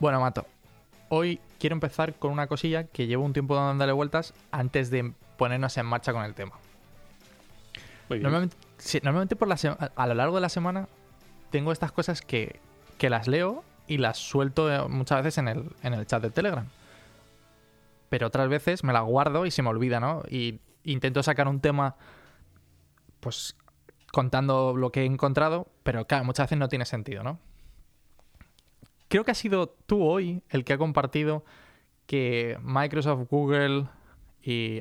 Bueno, 0.00 0.18
Mato, 0.18 0.46
hoy 1.10 1.40
quiero 1.58 1.74
empezar 1.74 2.14
con 2.14 2.32
una 2.32 2.46
cosilla 2.46 2.84
que 2.84 3.06
llevo 3.06 3.22
un 3.22 3.34
tiempo 3.34 3.54
dándole 3.54 3.92
vueltas 3.92 4.32
antes 4.50 4.90
de 4.90 5.12
ponernos 5.36 5.76
en 5.76 5.84
marcha 5.84 6.14
con 6.14 6.24
el 6.24 6.32
tema. 6.32 6.52
Normalmente, 8.08 8.56
sí, 8.78 8.98
normalmente 9.02 9.36
por 9.36 9.46
la 9.46 9.56
a 9.94 10.06
lo 10.06 10.14
largo 10.14 10.36
de 10.36 10.40
la 10.40 10.48
semana 10.48 10.88
tengo 11.50 11.70
estas 11.70 11.92
cosas 11.92 12.22
que, 12.22 12.60
que 12.96 13.10
las 13.10 13.28
leo 13.28 13.62
y 13.86 13.98
las 13.98 14.16
suelto 14.16 14.72
eh, 14.72 14.88
muchas 14.88 15.22
veces 15.22 15.36
en 15.36 15.48
el, 15.48 15.70
en 15.82 15.92
el 15.92 16.06
chat 16.06 16.22
de 16.22 16.30
Telegram. 16.30 16.66
Pero 18.08 18.28
otras 18.28 18.48
veces 18.48 18.82
me 18.82 18.94
las 18.94 19.04
guardo 19.04 19.44
y 19.44 19.50
se 19.50 19.62
me 19.62 19.68
olvida, 19.68 20.00
¿no? 20.00 20.22
Y 20.30 20.60
intento 20.82 21.22
sacar 21.22 21.46
un 21.46 21.60
tema, 21.60 21.96
pues 23.20 23.54
contando 24.12 24.74
lo 24.74 24.90
que 24.92 25.02
he 25.02 25.04
encontrado, 25.04 25.68
pero 25.82 26.06
claro, 26.06 26.24
muchas 26.24 26.46
veces 26.46 26.58
no 26.58 26.68
tiene 26.70 26.86
sentido, 26.86 27.22
¿no? 27.22 27.38
Creo 29.10 29.24
que 29.24 29.32
has 29.32 29.38
sido 29.38 29.68
tú 29.86 30.02
hoy 30.02 30.42
el 30.48 30.64
que 30.64 30.72
ha 30.72 30.78
compartido 30.78 31.44
que 32.06 32.56
Microsoft, 32.62 33.28
Google 33.28 33.88
y, 34.40 34.80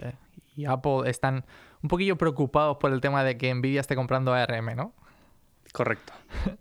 y 0.55 0.65
Apple 0.65 1.09
están 1.09 1.45
un 1.81 1.89
poquillo 1.89 2.15
preocupados 2.15 2.77
por 2.77 2.93
el 2.93 3.01
tema 3.01 3.23
de 3.23 3.37
que 3.37 3.53
Nvidia 3.53 3.81
esté 3.81 3.95
comprando 3.95 4.31
ARM, 4.34 4.75
¿no? 4.75 4.93
Correcto. 5.73 6.13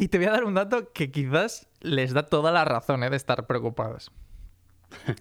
Y 0.00 0.08
te 0.08 0.18
voy 0.18 0.28
a 0.28 0.30
dar 0.30 0.44
un 0.44 0.54
dato 0.54 0.92
que 0.92 1.10
quizás 1.10 1.66
les 1.80 2.12
da 2.12 2.24
toda 2.24 2.52
la 2.52 2.64
razón 2.64 3.02
¿eh? 3.02 3.10
de 3.10 3.16
estar 3.16 3.48
preocupados. 3.48 4.12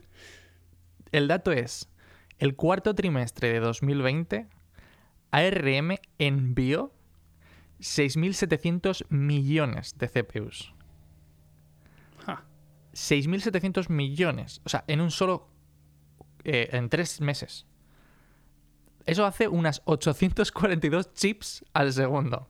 El 1.12 1.28
dato 1.28 1.52
es, 1.52 1.90
el 2.38 2.56
cuarto 2.56 2.94
trimestre 2.94 3.52
de 3.54 3.60
2020, 3.60 4.48
ARM 5.32 5.96
envió 6.20 6.94
6.700 7.80 9.06
millones 9.10 9.98
de 9.98 10.10
CPUs. 10.10 10.76
Ja. 12.98 13.16
6.700 13.16 13.90
millones. 13.90 14.62
O 14.66 14.70
sea, 14.70 14.84
en 14.88 15.02
un 15.02 15.12
solo... 15.12 15.48
eh, 16.44 16.70
en 16.72 16.90
tres 16.90 17.22
meses. 17.22 17.66
Eso 19.06 19.26
hace 19.26 19.48
unas 19.48 19.82
842 19.86 21.14
chips 21.14 21.64
al 21.74 21.94
segundo. 21.94 22.50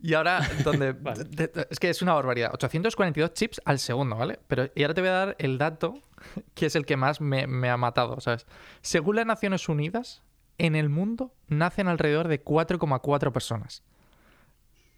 Y 0.00 0.14
ahora, 0.14 0.46
donde. 0.64 0.92
Vale. 1.00 1.24
es 1.70 1.78
que 1.80 1.90
es 1.90 2.02
una 2.02 2.12
barbaridad. 2.14 2.50
842 2.52 3.32
chips 3.34 3.60
al 3.64 3.78
segundo, 3.78 4.16
¿vale? 4.16 4.38
Pero 4.46 4.70
y 4.74 4.82
ahora 4.82 4.94
te 4.94 5.00
voy 5.00 5.10
a 5.10 5.12
dar 5.12 5.36
el 5.38 5.58
dato 5.58 6.02
que 6.54 6.66
es 6.66 6.76
el 6.76 6.84
que 6.86 6.96
más 6.96 7.20
me, 7.20 7.46
me 7.46 7.70
ha 7.70 7.76
matado, 7.76 8.20
¿sabes? 8.20 8.46
Según 8.80 9.16
las 9.16 9.26
Naciones 9.26 9.68
Unidas, 9.68 10.22
en 10.58 10.76
el 10.76 10.88
mundo 10.88 11.34
nacen 11.48 11.88
alrededor 11.88 12.28
de 12.28 12.44
4,4 12.44 13.32
personas. 13.32 13.82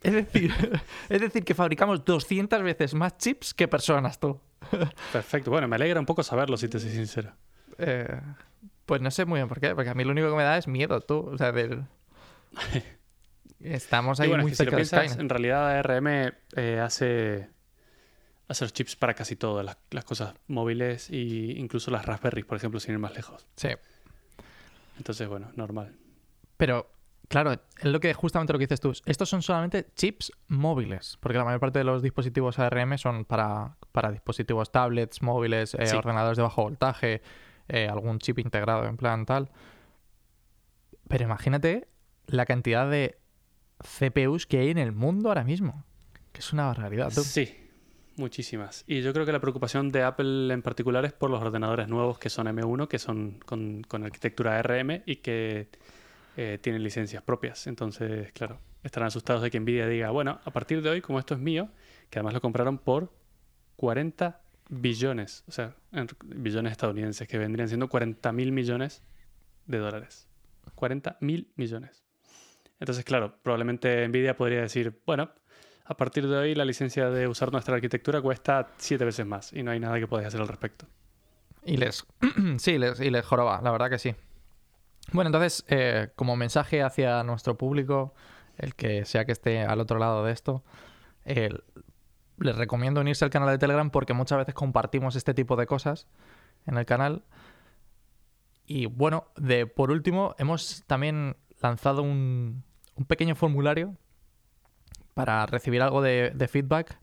Es 0.03 0.15
decir, 0.15 0.51
es 1.11 1.21
decir, 1.21 1.45
que 1.45 1.55
fabricamos 1.55 2.05
200 2.07 2.63
veces 2.63 2.95
más 2.95 3.19
chips 3.19 3.53
que 3.53 3.69
personas, 3.69 4.19
tú. 4.19 4.41
Perfecto. 5.13 5.51
Bueno, 5.51 5.69
me 5.69 5.77
alegra 5.77 6.01
un 6.01 6.07
poco 6.07 6.23
saberlo, 6.23 6.57
si 6.57 6.69
te 6.69 6.79
soy 6.79 6.91
sincero. 6.91 7.33
Eh, 7.77 8.21
pues 8.87 9.01
no 9.03 9.11
sé 9.11 9.25
muy 9.27 9.39
bien 9.39 9.49
por 9.49 9.61
qué, 9.61 9.75
porque 9.75 9.91
a 9.91 9.95
mí 9.95 10.05
lo 10.05 10.13
único 10.13 10.31
que 10.31 10.37
me 10.37 10.43
da 10.43 10.57
es 10.57 10.67
miedo, 10.69 11.01
tú. 11.01 11.29
O 11.33 11.37
sea, 11.37 11.53
del... 11.53 11.85
Estamos 13.61 14.21
ahí 14.21 14.29
bueno, 14.29 14.43
muy 14.43 14.53
es 14.53 14.59
que 14.59 14.65
si 14.65 14.71
lo 14.71 14.85
cerca 14.85 14.97
de 14.97 15.03
piensas, 15.03 15.21
en 15.21 15.29
realidad 15.29 15.79
ARM 15.79 16.33
eh, 16.57 16.81
hace, 16.83 17.51
hace 18.49 18.65
los 18.65 18.73
chips 18.73 18.97
para 18.97 19.13
casi 19.13 19.37
todo, 19.37 19.63
las, 19.63 19.77
las 19.91 20.05
cosas 20.07 20.35
móviles 20.47 21.11
e 21.11 21.17
incluso 21.17 21.91
las 21.91 22.07
Raspberry, 22.07 22.43
por 22.43 22.57
ejemplo, 22.57 22.81
sin 22.81 22.95
ir 22.95 22.99
más 22.99 23.15
lejos. 23.15 23.47
Sí. 23.57 23.69
Entonces, 24.97 25.29
bueno, 25.29 25.53
normal. 25.57 25.95
Pero, 26.57 26.91
claro, 27.31 27.53
es 27.53 27.61
lo 27.85 28.01
que 28.01 28.13
justamente 28.13 28.53
lo 28.53 28.59
que 28.59 28.65
dices 28.67 28.81
tú. 28.81 28.93
Estos 29.07 29.29
son 29.29 29.41
solamente 29.41 29.87
chips 29.95 30.33
móviles, 30.49 31.17
porque 31.21 31.39
la 31.39 31.45
mayor 31.45 31.61
parte 31.61 31.79
de 31.79 31.85
los 31.85 32.03
dispositivos 32.03 32.59
ARM 32.59 32.99
son 32.99 33.25
para, 33.25 33.77
para 33.93 34.11
dispositivos 34.11 34.71
tablets, 34.73 35.23
móviles, 35.23 35.75
eh, 35.75 35.87
Sí. 35.87 35.97
ordenadores 35.97 36.37
de 36.37 36.43
bajo 36.43 36.63
voltaje, 36.65 37.23
eh, 37.69 37.89
algún 37.89 38.19
chip 38.19 38.39
integrado 38.41 38.85
en 38.87 38.97
plan 38.97 39.25
tal. 39.25 39.49
Pero 41.09 41.25
imagínate 41.25 41.89
la 42.27 42.45
cantidad 42.47 42.91
de 42.91 43.19
CPUs 43.83 44.47
que 44.47 44.59
hay 44.59 44.71
en 44.71 44.79
el 44.79 44.93
mundo 44.93 45.29
ahora 45.29 45.45
mismo. 45.45 45.85
Que 46.33 46.41
es 46.41 46.53
una 46.53 46.67
barbaridad, 46.67 47.13
tú. 47.15 47.23
Sí, 47.23 47.57
muchísimas. 48.17 48.85
Y 48.87 49.03
yo 49.03 49.13
creo 49.13 49.25
que 49.27 49.33
la 49.33 49.41
preocupación 49.41 49.91
de 49.91 50.03
Apple 50.03 50.53
en 50.53 50.63
particular 50.63 51.05
es 51.05 51.13
por 51.13 51.31
los 51.31 51.41
ordenadores 51.43 51.89
nuevos 51.89 52.19
que 52.19 52.29
son 52.31 52.47
M1, 52.47 52.87
que 52.89 52.99
son 52.99 53.41
con, 53.47 53.83
con 53.83 54.05
arquitectura 54.05 54.59
ARM 54.59 55.03
y 55.07 55.17
que 55.17 55.69
eh, 56.37 56.59
tienen 56.61 56.83
licencias 56.83 57.23
propias. 57.23 57.67
Entonces, 57.67 58.33
claro, 58.33 58.61
estarán 58.83 59.09
asustados 59.09 59.43
de 59.43 59.51
que 59.51 59.61
Nvidia 59.61 59.87
diga, 59.87 60.11
bueno, 60.11 60.41
a 60.45 60.51
partir 60.51 60.83
de 60.83 60.91
hoy, 60.91 61.01
como 61.01 61.19
esto 61.19 61.35
es 61.35 61.41
mío, 61.41 61.69
que 62.09 62.19
además 62.19 62.35
lo 62.35 62.41
compraron 62.41 62.79
por 62.79 63.13
40 63.77 64.41
billones, 64.69 65.45
o 65.49 65.53
sea, 65.53 65.75
billones 66.25 66.73
estadounidenses, 66.73 67.27
que 67.27 67.39
vendrían 67.39 67.69
siendo 67.69 67.89
40 67.89 68.33
mil 68.33 68.53
millones 68.53 69.03
de 69.67 69.79
dólares. 69.79 70.29
40 70.75 71.19
mil 71.21 71.51
millones. 71.57 72.05
Entonces, 72.79 73.05
claro, 73.05 73.35
probablemente 73.43 74.07
Nvidia 74.09 74.37
podría 74.37 74.63
decir, 74.63 75.01
bueno, 75.05 75.31
a 75.85 75.97
partir 75.97 76.29
de 76.29 76.37
hoy 76.37 76.55
la 76.55 76.65
licencia 76.65 77.11
de 77.11 77.27
usar 77.27 77.53
nuestra 77.53 77.75
arquitectura 77.75 78.23
cuesta 78.23 78.71
siete 78.79 79.05
veces 79.05 79.27
más 79.27 79.53
y 79.53 79.63
no 79.63 79.71
hay 79.73 79.81
nada 79.81 79.99
que 79.99 80.07
podáis 80.07 80.29
hacer 80.29 80.41
al 80.41 80.49
respecto. 80.49 80.87
Y 81.65 81.77
les. 81.77 82.07
sí, 82.59 82.79
les, 82.79 83.01
y 83.01 83.11
les 83.11 83.25
joroba, 83.27 83.61
la 83.61 83.71
verdad 83.71 83.91
que 83.91 83.99
sí. 83.99 84.15
Bueno, 85.13 85.29
entonces, 85.29 85.65
eh, 85.69 86.11
como 86.15 86.37
mensaje 86.37 86.83
hacia 86.83 87.23
nuestro 87.25 87.57
público, 87.59 88.15
el 88.57 88.75
que 88.75 89.05
sea 89.05 89.25
que 89.25 89.33
esté 89.33 89.63
al 89.63 89.81
otro 89.81 89.99
lado 89.99 90.25
de 90.25 90.33
esto, 90.33 90.63
eh, 91.25 91.51
les 92.39 92.57
recomiendo 92.57 93.01
unirse 93.01 93.25
al 93.25 93.31
canal 93.31 93.51
de 93.51 93.59
Telegram 93.59 93.91
porque 93.91 94.15
muchas 94.15 94.39
veces 94.39 94.55
compartimos 94.55 95.17
este 95.17 95.35
tipo 95.35 95.57
de 95.57 95.67
cosas 95.67 96.07
en 96.67 96.77
el 96.77 96.87
canal. 96.87 97.25
Y 98.67 98.87
bueno, 98.87 99.27
de 99.37 99.67
por 99.67 99.91
último, 99.91 100.35
hemos 100.39 100.85
también 100.87 101.37
lanzado 101.61 102.03
un, 102.03 102.63
un 102.95 103.05
pequeño 103.05 103.35
formulario 103.35 103.97
para 105.15 105.45
recibir 105.47 105.83
algo 105.83 106.03
de, 106.03 106.49
feedback. 106.49 106.99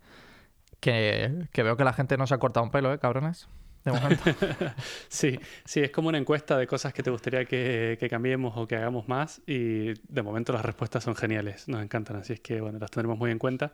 Que, 0.80 1.48
que 1.52 1.64
veo 1.64 1.76
que 1.76 1.84
la 1.84 1.92
gente 1.92 2.18
no 2.18 2.28
se 2.28 2.36
ha 2.36 2.38
cortado 2.38 2.64
un 2.64 2.72
pelo, 2.72 2.94
¿eh, 2.94 3.00
cabrones? 3.00 3.50
De 3.86 3.92
momento. 3.92 4.24
Sí, 5.10 5.40
sí, 5.66 5.80
es 5.82 5.92
como 5.92 6.10
una 6.10 6.18
encuesta 6.18 6.58
de 6.58 6.68
cosas 6.68 6.94
que 6.94 7.02
te 7.04 7.10
gustaría 7.10 7.46
que, 7.46 7.98
que 8.00 8.10
cambiemos 8.10 8.54
o 8.58 8.68
que 8.68 8.76
hagamos 8.76 9.08
más 9.08 9.42
y 9.48 9.94
de 10.12 10.22
momento 10.22 10.52
las 10.54 10.64
respuestas 10.66 11.04
son 11.04 11.16
geniales, 11.16 11.68
nos 11.68 11.82
encantan, 11.82 12.18
así 12.18 12.34
es 12.34 12.40
que 12.42 12.60
bueno, 12.62 12.78
las 12.80 12.92
tendremos 12.92 13.18
muy 13.18 13.32
en 13.32 13.40
cuenta. 13.40 13.74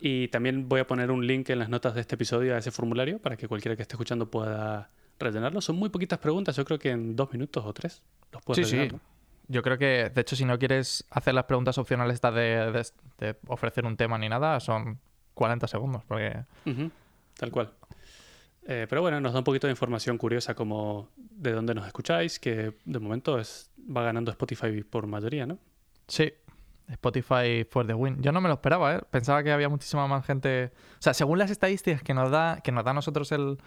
Y 0.00 0.28
también 0.28 0.66
voy 0.68 0.80
a 0.80 0.86
poner 0.86 1.10
un 1.10 1.26
link 1.26 1.50
en 1.50 1.58
las 1.58 1.68
notas 1.68 1.94
de 1.94 2.00
este 2.00 2.14
episodio 2.14 2.54
a 2.54 2.58
ese 2.58 2.70
formulario 2.70 3.18
para 3.18 3.36
que 3.36 3.46
cualquiera 3.48 3.76
que 3.76 3.82
esté 3.82 3.94
escuchando 3.94 4.30
pueda 4.30 4.88
rellenarlo. 5.18 5.60
Son 5.60 5.76
muy 5.76 5.90
poquitas 5.90 6.18
preguntas, 6.18 6.56
yo 6.56 6.64
creo 6.64 6.78
que 6.78 6.90
en 6.90 7.14
dos 7.16 7.30
minutos 7.32 7.62
o 7.66 7.72
tres 7.74 8.02
los 8.32 8.42
puedes 8.42 8.66
Sí, 8.66 8.70
sí. 8.70 8.76
rellenar. 8.78 8.94
¿no? 8.94 9.00
Yo 9.48 9.62
creo 9.62 9.76
que, 9.76 10.10
de 10.14 10.20
hecho, 10.22 10.36
si 10.36 10.44
no 10.46 10.58
quieres 10.58 11.04
hacer 11.10 11.34
las 11.34 11.44
preguntas 11.44 11.76
opcionales 11.76 12.14
estas 12.14 12.34
de, 12.34 12.72
de- 12.72 12.86
de 13.26 13.36
ofrecer 13.48 13.84
un 13.84 13.96
tema 13.98 14.16
ni 14.16 14.28
nada, 14.30 14.58
son 14.60 14.98
40 15.34 15.66
segundos. 15.68 16.02
Porque 16.08 16.44
Ujú, 16.64 16.90
Tal 17.36 17.50
cual. 17.50 17.70
Eh, 18.66 18.86
pero 18.88 19.00
bueno, 19.02 19.20
nos 19.20 19.32
da 19.32 19.38
un 19.38 19.44
poquito 19.44 19.66
de 19.66 19.72
información 19.72 20.18
curiosa 20.18 20.54
como 20.54 21.08
de 21.16 21.52
dónde 21.52 21.74
nos 21.74 21.86
escucháis, 21.86 22.38
que 22.38 22.74
de 22.84 22.98
momento 22.98 23.38
es, 23.38 23.70
va 23.78 24.02
ganando 24.02 24.30
Spotify 24.30 24.82
por 24.82 25.06
mayoría, 25.06 25.46
¿no? 25.46 25.58
sí, 26.06 26.32
Spotify 26.88 27.64
for 27.70 27.86
the 27.86 27.94
win. 27.94 28.20
Yo 28.20 28.32
no 28.32 28.40
me 28.40 28.48
lo 28.48 28.54
esperaba, 28.54 28.96
¿eh? 28.96 29.00
Pensaba 29.10 29.44
que 29.44 29.52
había 29.52 29.68
muchísima 29.68 30.08
más 30.08 30.26
gente. 30.26 30.72
O 30.98 31.02
sea, 31.02 31.14
según 31.14 31.38
las 31.38 31.48
estadísticas 31.50 32.02
que 32.02 32.14
nos 32.14 32.32
da, 32.32 32.60
que 32.64 32.72
nos 32.72 32.84
da 32.84 32.90
a 32.90 32.94
nosotros 32.94 33.30
el, 33.30 33.58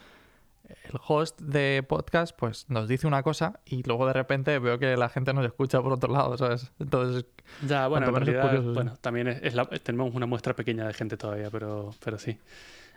el 0.67 0.99
host 1.07 1.39
de 1.39 1.85
podcast, 1.87 2.35
pues 2.37 2.69
nos 2.69 2.87
dice 2.89 3.07
una 3.07 3.23
cosa 3.23 3.61
y 3.65 3.81
luego 3.83 4.05
de 4.07 4.13
repente 4.13 4.59
veo 4.59 4.77
que 4.77 4.97
la 4.97 5.07
gente 5.07 5.33
nos 5.33 5.45
escucha 5.45 5.81
por 5.81 5.93
otro 5.93 6.11
lado, 6.11 6.37
¿sabes? 6.37 6.69
Entonces, 6.79 7.25
Ya, 7.65 7.87
bueno, 7.87 8.07
en 8.09 8.13
realidad, 8.15 8.41
curioso, 8.41 8.73
bueno, 8.73 8.97
también 8.99 9.27
es, 9.29 9.41
es 9.41 9.55
la- 9.55 9.65
tenemos 9.67 10.13
una 10.13 10.25
muestra 10.25 10.53
pequeña 10.53 10.85
de 10.85 10.93
gente 10.93 11.15
todavía, 11.15 11.49
pero, 11.49 11.91
pero 12.03 12.17
sí. 12.17 12.37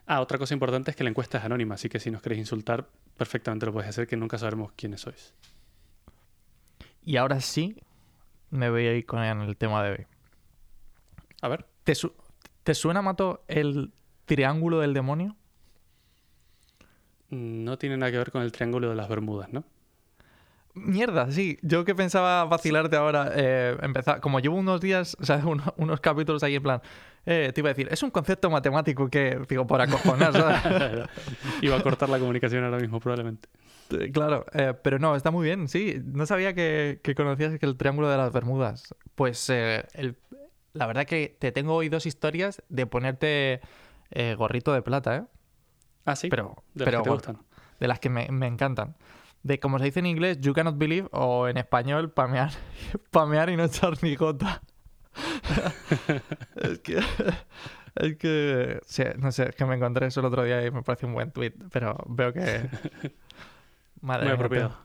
Ah, 0.07 0.21
otra 0.21 0.39
cosa 0.39 0.55
importante 0.55 0.91
es 0.91 0.97
que 0.97 1.03
la 1.05 1.11
encuesta 1.11 1.39
es 1.39 1.45
anónima, 1.45 1.75
así 1.75 1.89
que 1.89 1.99
si 1.99 2.11
nos 2.11 2.23
queréis 2.23 2.39
insultar, 2.41 2.89
perfectamente 3.17 3.67
lo 3.67 3.73
podéis 3.73 3.91
hacer, 3.91 4.07
que 4.07 4.17
nunca 4.17 4.39
sabremos 4.39 4.73
quiénes 4.77 5.01
sois. 5.01 5.35
y 7.05 7.17
ahora 7.17 7.41
sí, 7.41 7.77
me 8.51 8.69
voy 8.71 8.87
a 8.87 8.95
ir 8.95 9.07
con 9.07 9.21
el 9.23 9.57
tema 9.57 9.83
de 9.85 9.91
hoy. 9.93 10.07
A 11.43 11.49
ver, 11.49 11.67
¿Te, 11.85 11.95
su- 11.95 12.13
¿Te 12.65 12.75
suena, 12.75 13.01
Mato, 13.03 13.45
el 13.49 13.93
triángulo 14.25 14.81
del 14.81 14.93
demonio? 14.95 15.37
no 17.31 17.77
tiene 17.79 17.97
nada 17.97 18.13
que 18.13 18.19
ver 18.19 18.31
con 18.31 18.43
el 18.43 18.53
triángulo 18.53 18.89
de 18.91 18.95
las 18.97 19.09
Bermudas, 19.09 19.53
¿no? 19.53 19.65
Mierda, 20.75 21.31
sí. 21.33 21.59
Yo 21.63 21.85
que 21.85 21.95
pensaba 21.95 22.45
vacilarte 22.45 22.97
ahora, 22.97 23.33
eh, 23.35 23.77
empezar, 23.83 24.21
como 24.21 24.41
llevo 24.41 24.57
unos 24.57 24.81
días, 24.81 25.17
o 25.21 25.25
sea, 25.25 25.39
uno- 25.45 25.75
unos 25.77 26.01
capítulos 26.01 26.43
ahí 26.43 26.55
en 26.57 26.63
plan, 26.63 26.83
eh, 27.27 27.51
te 27.55 27.61
iba 27.61 27.69
a 27.71 27.75
decir, 27.75 27.89
es 27.91 28.03
un 28.03 28.11
concepto 28.11 28.49
matemático 28.51 29.09
que, 29.11 29.39
digo, 29.49 29.67
por 29.67 29.81
acojonar, 29.81 30.33
¿sabes? 30.33 31.09
Iba 31.61 31.77
a 31.77 31.83
cortar 31.83 32.09
la 32.09 32.19
comunicación 32.19 32.65
ahora 32.65 32.79
mismo, 32.79 33.01
probablemente. 33.01 33.49
Eh, 33.91 34.11
claro, 34.13 34.47
eh, 34.55 34.75
pero 34.83 34.99
no, 34.99 35.15
está 35.17 35.31
muy 35.31 35.45
bien, 35.45 35.69
sí. 35.69 36.01
No 36.05 36.25
sabía 36.27 36.55
que, 36.55 37.01
que 37.03 37.15
conocías 37.15 37.53
el 37.61 37.77
Triángulo 37.77 38.09
de 38.09 38.17
las 38.17 38.33
Bermudas. 38.33 38.95
Pues 39.15 39.49
eh, 39.51 39.85
el- 39.95 40.17
la 40.73 40.87
verdad 40.87 41.05
que 41.07 41.37
te 41.39 41.53
tengo 41.53 41.75
hoy 41.75 41.89
dos 41.89 42.07
historias 42.07 42.63
de 42.69 42.87
ponerte 42.87 43.61
gorrito 44.37 44.73
de 44.73 44.83
plata, 44.83 45.17
¿eh? 45.17 45.25
Ah, 46.05 46.15
sí. 46.17 46.29
Pero, 46.29 46.63
de 46.75 46.85
las 46.85 46.87
pero 46.87 46.99
que 46.99 47.05
te 47.05 47.11
gustan. 47.11 47.39
de 47.81 47.89
las 47.89 47.99
que 47.99 48.09
me, 48.09 48.29
me 48.31 48.47
encantan. 48.47 48.95
De 49.43 49.59
como 49.59 49.79
se 49.79 49.85
dice 49.87 49.99
en 50.01 50.07
inglés, 50.07 50.39
you 50.41 50.53
cannot 50.53 50.77
believe, 50.79 51.09
o 51.13 51.49
en 51.49 51.57
español, 51.57 52.13
pamear, 52.13 52.51
pamear 53.11 53.49
y 53.51 53.57
no 53.57 53.65
echar 53.65 53.95
ni 54.03 54.15
gota. 54.17 54.61
es 56.57 56.79
que. 56.81 57.01
Es 57.95 58.17
que. 58.17 58.81
sí, 58.87 59.05
no 59.19 59.33
sé, 59.33 59.51
es 59.51 59.55
que 59.55 59.65
me 59.65 59.77
encontré 59.77 60.07
eso 60.07 60.21
el 60.21 60.27
otro 60.27 60.45
día 60.45 60.65
y 60.65 60.71
me 60.71 60.83
parece 60.83 61.07
un 61.07 61.15
buen 61.15 61.31
tweet, 61.31 61.55
pero 61.73 61.97
veo 62.07 62.33
que. 62.33 62.69
Madre 64.01 64.27
Muy 64.27 64.35
apropiado. 64.35 64.77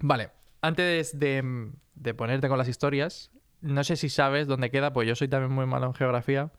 Vale, 0.00 0.30
antes 0.62 1.18
de, 1.18 1.70
de 1.96 2.14
ponerte 2.14 2.48
con 2.48 2.56
las 2.56 2.68
historias, 2.68 3.32
no 3.60 3.82
sé 3.82 3.96
si 3.96 4.08
sabes 4.08 4.46
dónde 4.46 4.70
queda, 4.70 4.92
pues 4.92 5.08
yo 5.08 5.16
soy 5.16 5.26
también 5.28 5.52
muy 5.52 5.66
malo 5.66 5.86
en 5.86 5.94
geografía. 5.94 6.52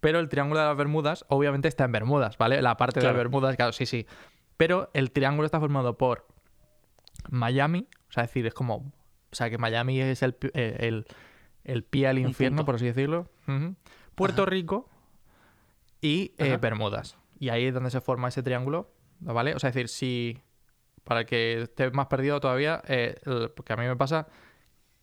Pero 0.00 0.18
el 0.18 0.28
Triángulo 0.28 0.60
de 0.60 0.66
las 0.66 0.76
Bermudas, 0.76 1.24
obviamente, 1.28 1.68
está 1.68 1.84
en 1.84 1.92
Bermudas, 1.92 2.36
¿vale? 2.36 2.60
La 2.60 2.76
parte 2.76 3.00
Claro. 3.00 3.14
de 3.14 3.18
Bermudas, 3.18 3.56
claro, 3.56 3.72
sí, 3.72 3.86
sí. 3.86 4.06
Pero 4.56 4.90
el 4.94 5.10
triángulo 5.10 5.46
está 5.46 5.58
formado 5.58 5.96
por 5.98 6.26
Miami, 7.30 7.88
o 8.08 8.12
sea, 8.12 8.24
es 8.24 8.30
decir, 8.30 8.46
es 8.46 8.54
como. 8.54 8.76
O 8.76 9.34
sea, 9.34 9.50
que 9.50 9.58
Miami 9.58 10.00
es 10.00 10.22
el, 10.22 10.36
eh, 10.54 10.76
el, 10.80 11.06
el 11.66 11.82
pie 11.82 12.06
al 12.06 12.18
infierno, 12.18 12.64
por 12.64 12.76
así 12.76 12.86
decirlo. 12.86 13.28
Puerto 14.14 14.42
Ajá. 14.42 14.50
Rico 14.50 14.88
y 16.00 16.32
eh. 16.38 16.56
Bermudas. 16.60 17.18
Y 17.38 17.50
ahí 17.50 17.66
es 17.66 17.74
donde 17.74 17.90
se 17.90 18.00
forma 18.00 18.28
ese 18.28 18.42
triángulo, 18.42 18.90
¿vale? 19.20 19.54
O 19.54 19.58
sea, 19.58 19.70
es 19.70 19.74
decir, 19.74 19.88
si. 19.88 20.38
Para 21.04 21.20
el 21.20 21.26
que 21.26 21.62
esté 21.62 21.90
más 21.92 22.06
perdido 22.06 22.40
todavía, 22.40 22.82
eh, 22.88 23.14
porque 23.54 23.72
a 23.72 23.76
mí 23.76 23.86
me 23.86 23.96
pasa. 23.96 24.26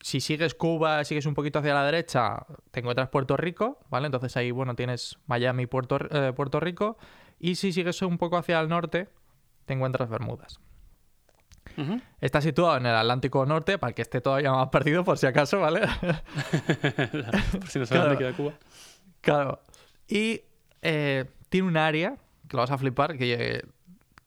Si 0.01 0.19
sigues 0.19 0.53
Cuba, 0.53 1.03
sigues 1.05 1.25
un 1.25 1.33
poquito 1.33 1.59
hacia 1.59 1.73
la 1.73 1.85
derecha, 1.85 2.45
te 2.71 2.81
encuentras 2.81 3.07
Puerto 3.07 3.37
Rico, 3.37 3.79
¿vale? 3.89 4.07
Entonces 4.07 4.35
ahí, 4.35 4.51
bueno, 4.51 4.75
tienes 4.75 5.17
Miami, 5.27 5.65
Puerto, 5.65 5.97
eh, 6.11 6.33
Puerto 6.33 6.59
Rico. 6.59 6.97
Y 7.39 7.55
si 7.55 7.71
sigues 7.71 8.01
un 8.01 8.17
poco 8.17 8.35
hacia 8.35 8.59
el 8.59 8.67
norte, 8.67 9.07
te 9.65 9.73
encuentras 9.73 10.09
Bermudas. 10.09 10.59
Está 12.21 12.41
situado 12.41 12.77
en 12.77 12.85
el 12.85 12.95
Atlántico 12.95 13.45
Norte, 13.45 13.77
para 13.77 13.89
el 13.89 13.95
que 13.95 14.01
esté 14.03 14.21
todavía 14.21 14.51
más 14.51 14.69
perdido, 14.69 15.03
por 15.03 15.17
si 15.17 15.25
acaso, 15.27 15.59
¿vale? 15.59 15.81
Por 17.59 17.67
si 17.69 17.79
no 17.79 17.85
sabes 17.85 17.89
Claro. 17.89 18.03
dónde 18.09 18.17
queda 18.17 18.33
Cuba. 18.33 18.53
claro. 19.21 19.61
Y 20.07 20.41
eh, 20.81 21.25
tiene 21.49 21.67
un 21.67 21.77
área, 21.77 22.15
que 22.47 22.57
lo 22.57 22.63
vas 22.63 22.71
a 22.71 22.77
flipar, 22.77 23.17
que, 23.17 23.65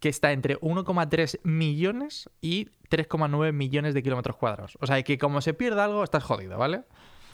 que 0.01 0.09
está 0.09 0.33
entre 0.33 0.59
1,3 0.61 1.41
millones 1.45 2.31
y 2.41 2.67
3,9 2.91 3.53
millones 3.53 3.95
de 3.95 4.03
kilómetros 4.03 4.37
cuadrados. 4.37 4.77
O 4.81 4.87
sea, 4.87 5.03
que 5.03 5.19
como 5.19 5.41
se 5.41 5.55
pierda 5.55 5.85
algo, 5.85 6.03
estás 6.05 6.25
jodido, 6.25 6.57
¿vale? 6.59 6.83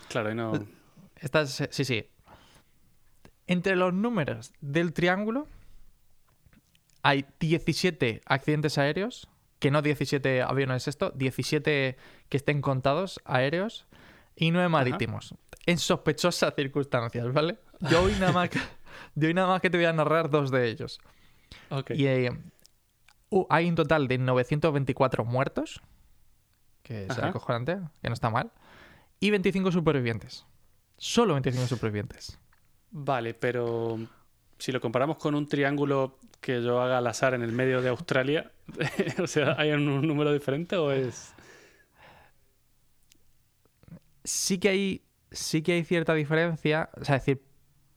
Claro, 0.08 0.30
y 0.32 0.34
no. 0.34 0.52
Estás, 1.16 1.62
sí, 1.70 1.84
sí. 1.84 2.06
Entre 3.46 3.76
los 3.76 3.92
números 3.94 4.52
del 4.60 4.92
triángulo 4.92 5.46
hay 7.02 7.24
17 7.40 8.22
accidentes 8.26 8.78
aéreos, 8.78 9.28
que 9.62 9.70
no 9.70 9.80
17 9.80 10.42
aviones 10.42 10.88
esto, 10.88 11.12
17 11.14 11.96
que 12.28 12.36
estén 12.36 12.60
contados 12.60 13.20
aéreos 13.24 13.86
y 14.34 14.50
9 14.50 14.68
marítimos. 14.68 15.36
En 15.66 15.78
sospechosas 15.78 16.52
circunstancias, 16.56 17.32
¿vale? 17.32 17.60
Yo 17.88 18.02
hoy 18.02 18.12
nada 18.18 18.32
más 18.32 18.50
que, 18.50 18.58
de 19.14 19.28
hoy 19.28 19.34
nada 19.34 19.46
más 19.46 19.60
que 19.60 19.70
te 19.70 19.76
voy 19.76 19.86
a 19.86 19.92
narrar 19.92 20.30
dos 20.30 20.50
de 20.50 20.68
ellos. 20.68 20.98
Ok. 21.70 21.92
Y 21.92 22.08
eh, 22.08 22.36
uh, 23.30 23.46
hay 23.48 23.68
un 23.68 23.76
total 23.76 24.08
de 24.08 24.18
924 24.18 25.24
muertos, 25.24 25.80
que 26.82 27.04
es 27.04 27.10
Ajá. 27.10 27.28
acojonante, 27.28 27.78
que 28.02 28.08
no 28.08 28.14
está 28.14 28.30
mal, 28.30 28.50
y 29.20 29.30
25 29.30 29.70
supervivientes. 29.70 30.44
Solo 30.96 31.34
25 31.34 31.68
supervivientes. 31.68 32.36
Vale, 32.90 33.32
pero 33.34 33.96
si 34.62 34.70
lo 34.70 34.80
comparamos 34.80 35.16
con 35.16 35.34
un 35.34 35.48
triángulo 35.48 36.20
que 36.40 36.62
yo 36.62 36.80
haga 36.80 36.98
al 36.98 37.06
azar 37.08 37.34
en 37.34 37.42
el 37.42 37.50
medio 37.50 37.82
de 37.82 37.88
Australia, 37.88 38.52
o 39.20 39.26
sea, 39.26 39.56
¿hay 39.58 39.72
un, 39.72 39.88
un 39.88 40.06
número 40.06 40.32
diferente 40.32 40.76
o 40.76 40.92
es...? 40.92 41.34
Sí 44.22 44.58
que 44.58 44.68
hay, 44.68 45.02
sí 45.32 45.62
que 45.62 45.72
hay 45.72 45.82
cierta 45.82 46.14
diferencia, 46.14 46.90
o 46.94 47.04
sea, 47.04 47.16
decir, 47.16 47.42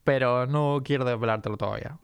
pero 0.03 0.47
no 0.47 0.81
quiero 0.83 1.05
desvelártelo 1.05 1.55
todavía. 1.55 1.99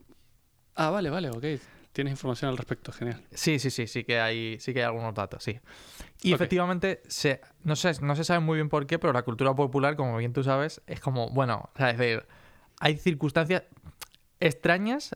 Ah, 0.76 0.92
vale, 0.92 1.10
vale, 1.10 1.32
ok. 1.32 1.60
Tienes 1.92 2.12
información 2.12 2.52
al 2.52 2.58
respecto, 2.58 2.92
genial. 2.92 3.20
Sí, 3.34 3.58
sí, 3.58 3.72
sí, 3.72 3.88
sí 3.88 4.04
que 4.04 4.20
hay, 4.20 4.60
sí 4.60 4.74
que 4.74 4.82
hay 4.82 4.86
algunos 4.86 5.16
datos, 5.16 5.44
sí. 5.44 5.60
Y 6.22 6.34
efectivamente, 6.34 7.02
se, 7.08 7.42
no, 7.64 7.76
sé, 7.76 7.94
no 8.00 8.16
se 8.16 8.24
sabe 8.24 8.42
muy 8.42 8.58
bien 8.58 8.70
por 8.70 8.86
qué, 8.86 9.00
pero 9.00 9.12
la 9.12 9.24
cultura 9.24 9.56
popular, 9.56 9.96
como 9.96 10.18
bien 10.18 10.34
tú 10.34 10.44
sabes, 10.44 10.84
es 10.86 11.00
como, 11.00 11.32
bueno, 11.32 11.72
o 11.74 11.78
sea, 11.78 11.90
es 11.90 11.98
decir, 11.98 12.28
hay 12.80 12.98
circunstancias 12.98 13.64
extrañas, 14.42 15.16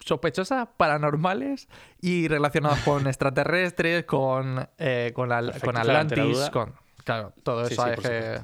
sospechosas, 0.00 0.68
paranormales 0.76 1.68
y 2.00 2.28
relacionadas 2.28 2.82
con 2.82 3.06
extraterrestres, 3.08 4.04
con, 4.04 4.68
eh, 4.78 5.12
con, 5.14 5.30
Perfecto, 5.30 5.72
la 5.72 5.80
Atlantis, 5.80 6.50
con... 6.50 6.74
Claro, 7.04 7.32
todo 7.42 7.66
eso 7.66 7.82
sí, 7.82 8.02
que... 8.02 8.40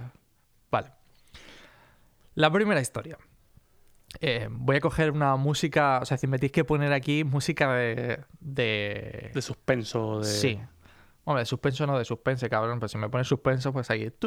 Vale. 0.71 0.93
La 2.35 2.51
primera 2.51 2.81
historia. 2.81 3.19
Eh, 4.21 4.49
voy 4.51 4.77
a 4.77 4.81
coger 4.81 5.11
una 5.11 5.37
música, 5.37 5.99
o 6.01 6.07
sea, 6.07 6.17
si 6.17 6.27
me 6.27 6.39
tienes 6.39 6.53
que 6.53 6.65
poner 6.65 6.93
aquí 6.93 7.25
música 7.25 7.73
de... 7.75 8.21
de... 8.41 9.31
De 9.35 9.43
suspenso, 9.43 10.21
de... 10.21 10.27
Sí. 10.27 10.61
Hombre, 11.25 11.43
de 11.43 11.47
suspenso 11.47 11.87
no 11.87 11.99
de 11.99 12.05
suspense, 12.05 12.49
cabrón. 12.49 12.81
Pero 12.81 12.89
si 12.89 12.99
me 12.99 13.09
pones 13.09 13.29
suspenso, 13.29 13.73
pues 13.73 13.91
ahí. 13.91 14.13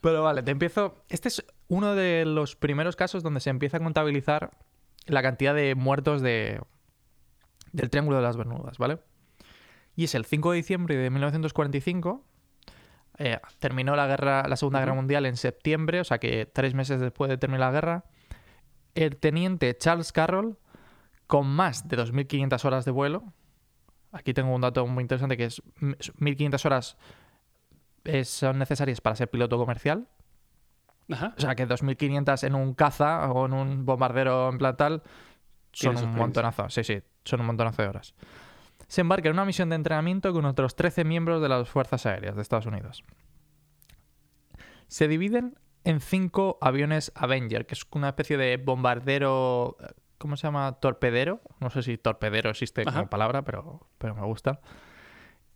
Pero 0.00 0.22
vale, 0.22 0.42
te 0.42 0.50
empiezo. 0.50 1.04
Este 1.08 1.28
es 1.28 1.44
uno 1.68 1.94
de 1.94 2.24
los 2.24 2.56
primeros 2.56 2.96
casos 2.96 3.22
donde 3.22 3.40
se 3.40 3.50
empieza 3.50 3.76
a 3.76 3.80
contabilizar 3.80 4.50
la 5.06 5.22
cantidad 5.22 5.54
de 5.54 5.74
muertos 5.74 6.22
de 6.22 6.60
del 7.72 7.90
Triángulo 7.90 8.16
de 8.16 8.22
las 8.22 8.36
Bermudas, 8.36 8.78
¿vale? 8.78 8.98
Y 9.94 10.04
es 10.04 10.14
el 10.14 10.24
5 10.24 10.52
de 10.52 10.56
diciembre 10.56 10.96
de 10.96 11.10
1945. 11.10 12.24
eh, 13.18 13.38
terminó 13.58 13.94
la 13.96 14.06
guerra, 14.06 14.48
la 14.48 14.56
Segunda 14.56 14.80
Guerra. 14.80 14.94
Mundial 14.94 15.26
en 15.26 15.36
septiembre, 15.36 16.00
o 16.00 16.04
sea 16.04 16.18
que 16.18 16.46
tres 16.46 16.74
meses 16.74 17.00
después 17.00 17.28
de 17.28 17.36
terminar 17.36 17.68
la 17.68 17.72
guerra. 17.72 18.04
El 18.94 19.18
teniente 19.18 19.76
Charles 19.76 20.12
Carroll 20.12 20.58
con 21.26 21.46
más 21.46 21.86
de 21.86 21.96
2.500 21.98 22.64
horas 22.64 22.84
de 22.84 22.90
vuelo. 22.90 23.32
Aquí 24.10 24.34
tengo 24.34 24.52
un 24.52 24.62
dato 24.62 24.86
muy 24.86 25.02
interesante 25.02 25.36
que 25.36 25.44
es 25.44 25.62
1.500 25.80 26.64
horas 26.64 26.96
son 28.24 28.58
necesarias 28.58 29.00
para 29.00 29.16
ser 29.16 29.30
piloto 29.30 29.56
comercial. 29.58 30.08
Ajá. 31.10 31.34
O 31.36 31.40
sea 31.40 31.54
que 31.54 31.66
2.500 31.66 32.44
en 32.44 32.54
un 32.54 32.74
caza 32.74 33.30
o 33.32 33.46
en 33.46 33.52
un 33.52 33.84
bombardero 33.84 34.48
en 34.48 34.58
plan 34.58 34.76
tal 34.76 35.02
son 35.72 35.96
un 35.96 36.14
montonazo. 36.14 36.68
Sí, 36.70 36.84
sí, 36.84 37.02
son 37.24 37.40
un 37.40 37.46
montonazo 37.46 37.82
de 37.82 37.88
horas. 37.88 38.14
Se 38.86 39.00
embarca 39.02 39.28
en 39.28 39.34
una 39.34 39.44
misión 39.44 39.68
de 39.70 39.76
entrenamiento 39.76 40.32
con 40.32 40.44
otros 40.44 40.74
13 40.76 41.04
miembros 41.04 41.40
de 41.42 41.48
las 41.48 41.68
Fuerzas 41.68 42.06
Aéreas 42.06 42.34
de 42.36 42.42
Estados 42.42 42.66
Unidos. 42.66 43.04
Se 44.88 45.06
dividen 45.08 45.56
en 45.84 46.00
cinco 46.00 46.58
aviones 46.60 47.12
Avenger, 47.14 47.66
que 47.66 47.74
es 47.74 47.86
una 47.92 48.08
especie 48.08 48.36
de 48.36 48.56
bombardero. 48.56 49.76
eh, 49.80 49.86
¿Cómo 50.18 50.36
se 50.36 50.46
llama? 50.46 50.72
Torpedero. 50.80 51.40
No 51.60 51.70
sé 51.70 51.82
si 51.82 51.96
torpedero 51.96 52.50
existe 52.50 52.84
como 52.84 52.98
Ajá. 52.98 53.08
palabra, 53.10 53.42
pero, 53.42 53.88
pero 53.98 54.14
me 54.14 54.22
gusta. 54.26 54.60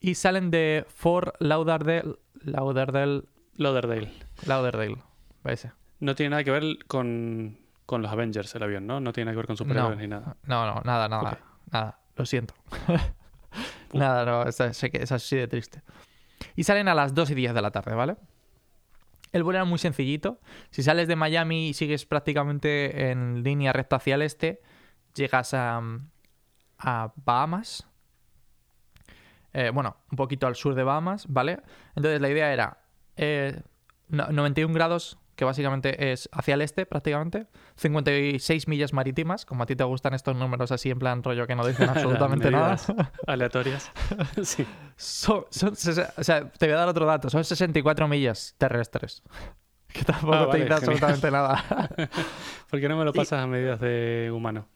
Y 0.01 0.15
salen 0.15 0.51
de 0.51 0.87
Fort 0.89 1.35
Lauderdale. 1.41 2.17
Lauderdale. 2.45 3.23
Lauderdale. 3.57 4.11
Lauderdale. 4.47 4.97
No 6.01 6.15
tiene 6.15 6.31
nada 6.31 6.45
que 6.45 6.51
ver 6.51 6.63
con, 6.87 7.59
con 7.87 8.03
los 8.03 8.11
Avengers, 8.11 8.55
el 8.55 8.63
avión, 8.63 8.87
¿no? 8.87 9.01
No 9.01 9.13
tiene 9.13 9.27
nada 9.27 9.35
que 9.35 9.39
ver 9.39 9.47
con 9.47 9.57
superhéroes 9.57 9.97
No. 9.97 10.03
ni 10.03 10.09
nada. 10.09 10.37
No, 10.45 10.67
no, 10.67 10.81
nada, 10.85 11.09
nada. 11.09 11.39
Nada. 11.71 11.99
Lo 12.17 12.27
siento. 12.27 12.55
nada, 13.93 14.25
no, 14.25 14.43
es, 14.45 14.57
sé 14.77 14.91
que 14.91 15.03
es 15.03 15.13
así 15.13 15.37
de 15.37 15.49
triste. 15.49 15.83
Y 16.57 16.65
salen 16.65 16.89
a 16.89 16.95
las 16.95 17.15
2 17.15 17.31
y 17.31 17.35
10 17.35 17.55
de 17.55 17.63
la 17.63 17.71
tarde, 17.71 17.95
¿vale? 17.95 18.17
El 19.33 19.43
vuelo 19.43 19.59
era 19.59 19.65
muy 19.65 19.79
sencillito. 19.79 20.41
Si 20.71 20.83
sales 20.83 21.09
de 21.09 21.17
Miami 21.17 21.69
y 21.69 21.75
sigues 21.75 22.07
prácticamente 22.07 23.11
en 23.11 23.43
línea 23.43 23.73
recta 23.73 23.97
hacia 23.97 24.15
el 24.15 24.23
este, 24.23 24.61
llegas 25.15 25.55
a, 25.55 25.81
a 26.79 27.13
Bahamas. 27.17 27.89
Eh, 29.55 29.71
bueno, 29.73 29.97
un 30.11 30.17
poquito 30.17 30.47
al 30.47 30.57
sur 30.57 30.75
de 30.75 30.83
Bahamas, 30.83 31.27
¿vale? 31.29 31.61
Entonces 31.97 32.21
la 32.21 32.29
idea 32.29 32.53
era 32.53 32.79
eh, 33.17 33.63
no- 34.09 34.27
91 34.31 34.75
grados, 34.75 35.17
que 35.37 35.45
básicamente 35.45 36.13
es 36.13 36.29
hacia 36.33 36.55
el 36.55 36.61
este 36.63 36.87
prácticamente, 36.87 37.47
56 37.77 38.69
millas 38.69 38.93
marítimas, 38.93 39.45
como 39.47 39.63
a 39.63 39.67
ti 39.67 39.75
te 39.77 39.85
gustan 39.85 40.15
estos 40.15 40.37
números 40.37 40.71
así 40.73 40.91
en 40.91 40.99
plan 40.99 41.23
rollo 41.23 41.47
que 41.47 41.55
no 41.55 41.67
dicen 41.67 41.89
absolutamente 41.91 42.51
nada. 42.51 42.77
Aleatorias. 43.27 43.91
sí. 44.43 44.67
Son, 44.97 45.45
son 45.51 45.75
sese- 45.77 46.09
o 46.17 46.23
sea, 46.25 46.49
te 46.51 46.67
voy 46.67 46.75
a 46.75 46.79
dar 46.79 46.89
otro 46.89 47.07
dato, 47.07 47.31
son 47.31 47.45
64 47.45 48.07
millas 48.09 48.55
terrestres. 48.59 49.23
Que 49.89 50.03
tampoco 50.05 50.35
Ah, 50.35 50.51
te 50.51 50.59
vale, 50.59 50.75
absolutamente 50.75 51.31
nada. 51.31 51.63
¿Por 52.71 52.81
qué 52.81 52.89
no 52.89 52.97
me 52.97 53.05
lo 53.05 53.13
pasas 53.13 53.45
a 53.45 53.47
medidas 53.47 53.79
de 53.81 54.31
humano? 54.35 54.67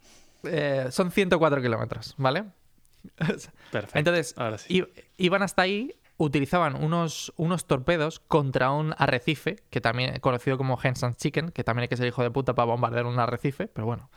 Eh, 0.44 0.86
son 0.90 1.10
104 1.10 1.60
kilómetros, 1.60 2.14
¿vale? 2.16 2.44
Perfecto. 3.16 3.98
Entonces, 3.98 4.34
Ahora 4.36 4.58
sí. 4.58 4.78
i- 4.78 5.02
iban 5.24 5.42
hasta 5.42 5.62
ahí 5.62 5.94
utilizaban 6.16 6.74
unos, 6.82 7.32
unos 7.36 7.66
torpedos 7.66 8.18
contra 8.20 8.70
un 8.72 8.94
arrecife, 8.98 9.56
que 9.70 9.80
también 9.80 10.18
conocido 10.20 10.58
como 10.58 10.78
Hens 10.82 11.04
and 11.04 11.16
Chicken, 11.16 11.50
que 11.50 11.62
también 11.62 11.82
hay 11.82 11.88
que 11.88 11.96
ser 11.96 12.06
hijo 12.08 12.22
de 12.22 12.30
puta 12.30 12.54
para 12.54 12.66
bombardear 12.66 13.06
un 13.06 13.18
arrecife, 13.20 13.68
pero 13.68 13.86
bueno. 13.86 14.10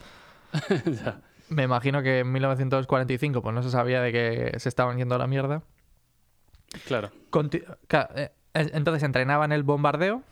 Ya. 1.04 1.22
Me 1.50 1.64
imagino 1.64 2.02
que 2.02 2.20
en 2.20 2.32
1945 2.32 3.42
pues 3.42 3.54
no 3.54 3.62
se 3.62 3.70
sabía 3.72 4.02
de 4.02 4.12
que 4.12 4.60
se 4.60 4.70
estaban 4.70 4.98
yendo 4.98 5.16
a 5.16 5.18
la 5.18 5.28
mierda. 5.28 5.64
Claro. 6.88 7.12
Conti- 7.30 7.64
eh, 8.16 8.32
Entonces 8.54 9.04
entrenaban 9.04 9.52
el 9.52 9.64
bombardeo, 9.64 10.24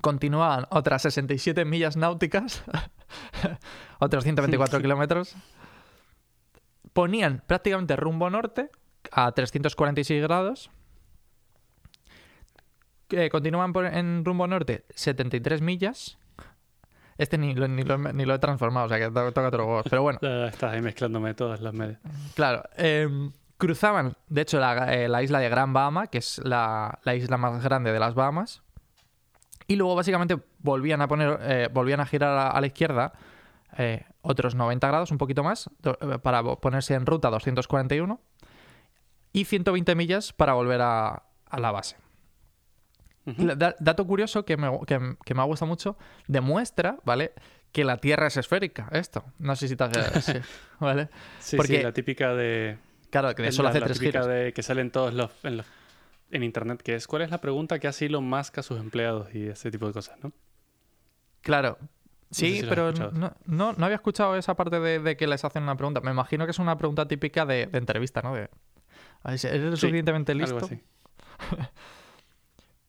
continuaban 0.00 0.66
otras 0.70 1.02
67 1.02 1.64
millas 1.64 1.96
náuticas, 1.96 2.62
otros 3.98 4.24
124 4.24 4.80
kilómetros, 4.80 5.34
ponían 6.92 7.42
prácticamente 7.46 7.96
rumbo 7.96 8.28
norte 8.30 8.70
a 9.10 9.32
346 9.32 10.22
grados, 10.22 10.70
eh, 13.10 13.28
continuaban 13.30 13.72
por- 13.72 13.86
en 13.86 14.24
rumbo 14.24 14.46
norte 14.46 14.84
73 14.94 15.60
millas. 15.60 16.18
Este 17.18 17.36
ni 17.36 17.54
lo, 17.54 17.68
ni 17.68 17.82
lo- 17.82 17.98
ni 17.98 18.24
lo 18.24 18.34
he 18.34 18.38
transformado, 18.38 18.86
o 18.86 18.88
sea 18.88 18.98
que 18.98 19.10
to- 19.10 19.32
toca 19.32 19.48
otro 19.48 19.66
huevo. 19.66 19.82
Pero 19.88 20.02
bueno, 20.02 20.18
estás 20.46 20.72
ahí 20.74 20.80
mezclándome 20.80 21.34
todas 21.34 21.60
las 21.60 21.74
medias. 21.74 22.00
Claro, 22.34 22.62
eh, 22.76 23.08
cruzaban, 23.58 24.14
de 24.28 24.40
hecho, 24.40 24.58
la, 24.58 24.94
eh, 24.94 25.08
la 25.08 25.22
isla 25.22 25.38
de 25.38 25.48
Gran 25.48 25.72
Bahama, 25.72 26.06
que 26.06 26.18
es 26.18 26.40
la, 26.44 26.98
la 27.04 27.14
isla 27.14 27.36
más 27.36 27.62
grande 27.62 27.92
de 27.92 28.00
las 28.00 28.14
Bahamas, 28.14 28.62
y 29.66 29.76
luego 29.76 29.94
básicamente 29.94 30.38
volvían 30.58 31.02
a 31.02 31.08
poner, 31.08 31.38
eh, 31.42 31.68
volvían 31.72 32.00
a 32.00 32.06
girar 32.06 32.36
a, 32.36 32.48
a 32.48 32.60
la 32.60 32.66
izquierda 32.66 33.12
eh, 33.76 34.04
otros 34.22 34.54
90 34.54 34.86
grados, 34.88 35.10
un 35.10 35.18
poquito 35.18 35.42
más, 35.44 35.68
eh, 35.84 36.18
para 36.22 36.42
ponerse 36.56 36.94
en 36.94 37.04
ruta 37.06 37.28
241 37.30 38.20
y 39.32 39.44
120 39.44 39.94
millas 39.94 40.32
para 40.32 40.54
volver 40.54 40.80
a, 40.82 41.22
a 41.46 41.60
la 41.60 41.70
base. 41.72 41.96
Dato 43.24 44.04
curioso 44.06 44.44
que 44.44 44.56
me, 44.56 44.68
que, 44.86 45.16
que 45.24 45.34
me 45.34 45.42
ha 45.42 45.44
gustado 45.44 45.68
mucho, 45.68 45.96
demuestra, 46.26 46.98
¿vale? 47.04 47.32
Que 47.70 47.84
la 47.84 47.96
Tierra 47.98 48.26
es 48.26 48.36
esférica, 48.36 48.88
esto. 48.92 49.24
No 49.38 49.54
sé 49.54 49.68
si 49.68 49.76
te 49.76 49.84
has... 49.84 49.96
sí, 50.24 50.32
¿Vale? 50.80 51.08
Sí, 51.38 51.56
Porque- 51.56 51.76
sí, 51.78 51.82
la 51.82 51.92
típica 51.92 52.34
de... 52.34 52.78
Claro, 53.10 53.34
que 53.34 53.52
solo 53.52 53.64
la, 53.66 53.70
hace 53.70 53.80
la 53.80 53.86
tres 53.86 53.98
típica 53.98 54.22
giros. 54.22 54.26
de 54.34 54.52
que 54.52 54.62
salen 54.62 54.90
todos 54.90 55.12
los 55.14 55.30
en, 55.44 55.58
los- 55.58 55.66
en 56.30 56.42
internet, 56.42 56.82
que 56.82 56.94
es 56.94 57.06
¿cuál 57.06 57.22
es 57.22 57.30
la 57.30 57.40
pregunta 57.40 57.78
que 57.78 57.86
hace 57.86 58.06
Elon 58.06 58.24
Musk 58.28 58.58
a 58.58 58.62
sus 58.62 58.80
empleados 58.80 59.32
y 59.34 59.46
ese 59.48 59.70
tipo 59.70 59.86
de 59.86 59.92
cosas, 59.92 60.18
¿no? 60.22 60.32
Claro. 61.42 61.78
Sí, 62.32 62.62
pero 62.68 62.92
no, 62.92 63.32
no, 63.44 63.72
no 63.74 63.84
había 63.84 63.96
escuchado 63.96 64.36
esa 64.36 64.56
parte 64.56 64.80
de, 64.80 64.98
de 64.98 65.16
que 65.16 65.26
les 65.26 65.44
hacen 65.44 65.62
una 65.62 65.76
pregunta. 65.76 66.00
Me 66.00 66.10
imagino 66.10 66.44
que 66.46 66.50
es 66.50 66.58
una 66.58 66.76
pregunta 66.78 67.06
típica 67.06 67.46
de, 67.46 67.66
de 67.66 67.78
entrevista, 67.78 68.22
¿no? 68.22 68.34
De, 68.34 68.48
¿Eres 69.24 69.44
lo 69.44 69.76
Sí, 69.76 69.82
suficientemente 69.82 70.32
Algo 70.32 70.44
listo? 70.44 70.64
así. 70.64 70.80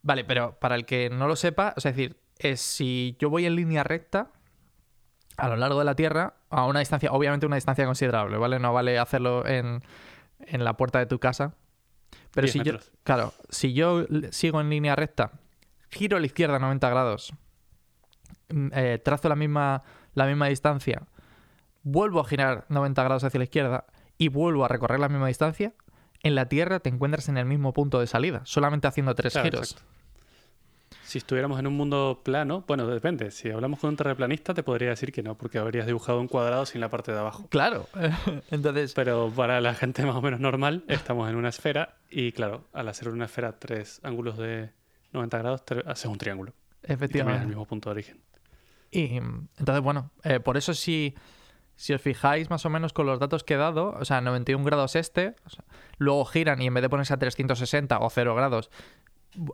Vale, 0.02 0.26
pero 0.26 0.58
para 0.60 0.76
el 0.76 0.86
que 0.86 1.10
no 1.10 1.28
lo 1.28 1.36
sepa, 1.36 1.74
o 1.78 1.82
sea, 1.82 1.92
es 1.92 1.98
decir, 1.98 2.18
es 2.40 2.60
si 2.62 3.16
yo 3.20 3.30
voy 3.30 3.46
en 3.46 3.56
línea 3.56 3.84
recta 3.84 4.32
a 5.38 5.48
lo 5.48 5.56
largo 5.56 5.80
de 5.80 5.86
la 5.86 5.96
Tierra 5.96 6.36
a 6.50 6.66
una 6.66 6.80
distancia, 6.80 7.12
obviamente 7.12 7.46
una 7.46 7.56
distancia 7.56 7.86
considerable, 7.86 8.38
¿vale? 8.38 8.60
No 8.60 8.74
vale 8.74 9.00
hacerlo 9.00 9.46
en, 9.46 9.82
en 10.40 10.64
la 10.64 10.76
puerta 10.78 11.00
de 11.00 11.06
tu 11.06 11.20
casa. 11.20 11.56
Pero 12.32 12.46
10 12.46 12.54
si 12.54 12.64
yo, 12.64 12.74
claro, 13.04 13.34
si 13.50 13.74
yo 13.74 14.06
sigo 14.32 14.60
en 14.62 14.70
línea 14.70 14.96
recta, 14.96 15.32
giro 15.90 16.18
a 16.18 16.20
la 16.20 16.26
izquierda 16.26 16.60
90 16.60 16.90
grados, 16.90 17.34
eh, 18.74 19.00
trazo 19.04 19.30
la 19.30 19.36
misma, 19.36 19.84
la 20.14 20.26
misma 20.26 20.48
distancia, 20.48 21.04
vuelvo 21.84 22.20
a 22.20 22.26
girar 22.26 22.66
90 22.70 23.04
grados 23.04 23.24
hacia 23.24 23.38
la 23.38 23.44
izquierda 23.46 23.86
y 24.18 24.28
vuelvo 24.30 24.66
a 24.66 24.68
recorrer 24.68 25.00
la 25.00 25.10
misma 25.10 25.28
distancia, 25.28 25.74
en 26.22 26.36
la 26.36 26.48
Tierra 26.48 26.80
te 26.80 26.90
encuentras 26.90 27.28
en 27.30 27.38
el 27.38 27.46
mismo 27.46 27.74
punto 27.74 28.00
de 28.00 28.08
salida, 28.08 28.42
solamente 28.46 28.88
haciendo 28.88 29.14
tres 29.16 29.34
Claro, 29.34 29.46
giros. 29.50 29.72
exacto. 29.72 29.90
Si 31.06 31.18
estuviéramos 31.18 31.60
en 31.60 31.68
un 31.68 31.76
mundo 31.76 32.22
plano, 32.24 32.64
bueno, 32.68 32.88
depende. 32.88 33.30
Si 33.30 33.50
hablamos 33.52 33.80
con 33.80 33.90
un 33.90 33.98
terraplanista, 33.98 34.54
te 34.54 34.64
podría 34.64 34.90
decir 34.90 35.12
que 35.12 35.22
no, 35.22 35.36
porque 35.38 35.58
habrías 35.60 35.86
dibujado 35.86 36.20
un 36.20 36.28
cuadrado 36.28 36.66
sin 36.66 36.82
la 36.82 36.90
parte 36.90 37.12
de 37.12 37.20
abajo. 37.20 37.48
Claro. 37.50 37.88
Entonces, 38.52 38.94
Pero 38.94 39.32
para 39.36 39.60
la 39.62 39.76
gente 39.76 40.06
más 40.06 40.16
o 40.16 40.22
menos 40.22 40.40
normal, 40.40 40.86
estamos 40.88 41.30
en 41.30 41.36
una 41.36 41.50
esfera 41.50 41.98
y, 42.10 42.32
claro, 42.32 42.64
al 42.74 42.88
hacer 42.88 43.10
una 43.10 43.26
esfera 43.26 43.60
tres 43.60 44.00
ángulos 44.04 44.38
de 44.38 44.72
90 45.12 45.38
grados, 45.40 45.64
haces 45.86 46.06
un 46.06 46.18
triángulo. 46.18 46.54
Y 46.84 46.88
terminas 46.88 46.88
en 46.88 46.92
el 46.92 46.96
efectivamente. 46.96 47.48
mismo 47.48 47.66
punto 47.66 47.90
de 47.90 47.92
origen. 47.92 48.22
Y 48.94 49.18
entonces, 49.18 49.82
bueno, 49.82 50.12
eh, 50.24 50.40
por 50.40 50.56
eso 50.56 50.74
si, 50.74 51.16
si 51.76 51.94
os 51.94 52.02
fijáis 52.02 52.50
más 52.50 52.66
o 52.66 52.70
menos 52.70 52.94
con 52.94 53.08
los 53.08 53.20
datos 53.20 53.44
que 53.44 53.56
he 53.56 53.58
dado, 53.58 53.96
o 54.00 54.06
sea, 54.06 54.22
91 54.22 54.64
grados 54.64 54.96
este, 54.96 55.36
o 55.46 55.50
sea, 55.50 55.66
luego 55.98 56.26
giran 56.26 56.62
y 56.62 56.68
en 56.68 56.74
vez 56.74 56.84
de 56.84 56.90
ponerse 56.90 57.14
a 57.14 57.18
360 57.18 57.98
o 58.00 58.10
0 58.10 58.36
grados, 58.36 58.70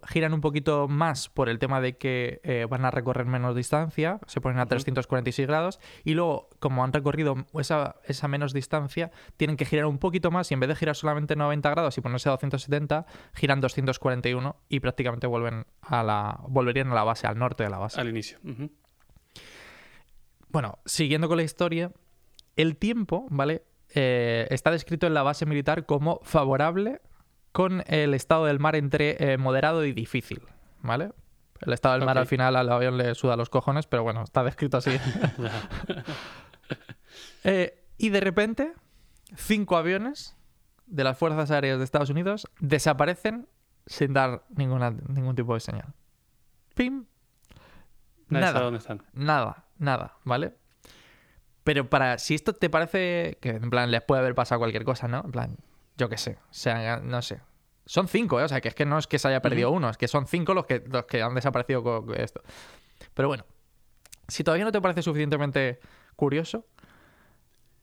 giran 0.08 0.34
un 0.34 0.41
poquito 0.41 0.88
más 0.88 1.29
por 1.29 1.50
el 1.50 1.60
tema 1.60 1.81
de 1.81 1.98
que 1.98 2.41
eh, 2.43 2.67
van 2.69 2.86
a 2.86 2.91
recorrer 2.91 3.25
menos 3.25 3.55
distancia, 3.55 4.19
se 4.27 4.41
ponen 4.41 4.60
a 4.60 4.65
346 4.65 5.48
grados, 5.48 5.79
y 6.03 6.13
luego, 6.13 6.50
como 6.60 6.84
han 6.84 6.93
recorrido 6.93 7.36
esa, 7.58 7.96
esa 8.05 8.27
menos 8.27 8.53
distancia, 8.53 9.12
tienen 9.38 9.58
que 9.58 9.65
girar 9.65 9.86
un 9.86 9.98
poquito 9.98 10.31
más 10.31 10.51
y 10.51 10.53
en 10.53 10.60
vez 10.60 10.69
de 10.69 10.75
girar 10.75 10.96
solamente 10.96 11.36
90 11.36 11.69
grados 11.69 11.98
y 11.98 12.01
ponerse 12.01 12.29
a 12.29 12.34
270, 12.34 13.05
giran 13.34 13.62
241 13.62 14.55
y 14.67 14.79
prácticamente 14.79 15.27
vuelven 15.27 15.65
a 15.81 16.03
la, 16.03 16.39
volverían 16.48 16.91
a 16.91 16.96
la 16.96 17.03
base, 17.03 17.27
al 17.27 17.38
norte 17.38 17.63
de 17.63 17.69
la 17.69 17.77
base. 17.77 18.00
Al 18.00 18.10
inicio. 18.10 18.38
Ujú. 18.43 18.69
Bueno, 20.50 20.79
siguiendo 20.86 21.27
con 21.27 21.38
la 21.38 21.44
historia, 21.44 21.91
el 22.56 22.75
tiempo, 22.75 23.27
¿vale? 23.29 23.63
Eh, 23.94 24.48
está 24.51 24.72
descrito 24.72 25.08
en 25.08 25.13
la 25.13 25.24
base 25.24 25.46
militar 25.46 25.86
como 25.86 26.20
favorable 26.24 27.01
con 27.51 27.84
el 27.88 28.13
estado 28.13 28.46
del 28.46 28.60
mar 28.60 28.75
entre 28.75 29.34
eh, 29.34 29.38
moderado 29.38 29.86
y 29.86 29.94
difícil, 29.94 30.41
¿vale? 30.82 31.12
El 31.62 31.74
estado 31.74 31.96
del 31.96 32.06
mar 32.06 32.18
al 32.18 32.27
final 32.27 32.56
al 32.56 32.72
avión 32.72 32.98
le 32.98 33.15
suda 33.15 33.36
los 33.36 33.50
cojones, 33.50 33.86
pero 33.88 34.03
bueno, 34.03 34.24
está 34.24 34.44
descrito 34.44 34.77
así. 34.77 34.91
Eh, 37.44 37.86
y 37.98 38.10
de 38.10 38.20
repente, 38.20 38.74
cinco 39.36 39.77
aviones 39.77 40.36
de 40.86 41.03
las 41.03 41.18
Fuerzas 41.18 41.50
Aéreas 41.50 41.79
de 41.79 41.86
Estados 41.86 42.10
Unidos 42.10 42.48
desaparecen 42.60 43.48
sin 43.86 44.13
dar 44.13 44.44
ninguna, 44.50 44.91
ningún 44.91 45.36
tipo 45.36 45.53
de 45.53 45.62
señal. 45.62 45.94
¡Pim! 46.75 47.06
Nadie 48.29 48.41
Nada. 48.45 48.53
sabe 48.53 48.65
dónde 48.65 48.77
están. 48.79 49.03
Nada, 49.13 49.65
nada, 49.77 50.13
¿vale? 50.24 50.53
Pero 51.63 51.89
para, 51.89 52.17
si 52.17 52.36
esto 52.36 52.53
te 52.53 52.69
parece 52.69 53.38
que 53.41 53.50
en 53.50 53.69
plan 53.69 53.91
les 53.91 54.01
puede 54.01 54.21
haber 54.21 54.33
pasado 54.36 54.59
cualquier 54.59 54.83
cosa, 54.83 55.07
¿no? 55.07 55.21
En 55.25 55.31
plan, 55.31 55.57
yo 55.98 56.09
qué 56.09 56.17
sé, 56.17 56.38
o 56.41 56.53
sea, 56.53 56.98
no 56.98 57.21
sé. 57.21 57.41
Son 57.86 58.07
cinco, 58.07 58.39
¿eh? 58.39 58.43
O 58.43 58.48
sea, 58.48 58.62
que 58.62 58.67
es 58.69 58.75
que 58.75 58.86
no 58.86 58.98
es 58.98 59.07
que 59.07 59.17
se 59.19 59.27
haya 59.27 59.41
perdido 59.41 59.71
uno, 59.71 59.89
es 59.89 59.98
que 59.98 60.07
son 60.07 60.27
cinco 60.27 60.53
los 60.53 60.65
que, 60.65 60.83
los 60.88 61.05
que 61.05 61.21
han 61.21 61.33
desaparecido 61.36 61.83
con 61.83 62.13
esto. 62.15 62.41
Pero 63.13 63.27
bueno, 63.27 63.45
si 64.27 64.43
todavía 64.43 64.65
no 64.65 64.71
te 64.71 64.79
parece 64.81 65.01
suficientemente 65.01 65.79
curioso, 66.15 66.65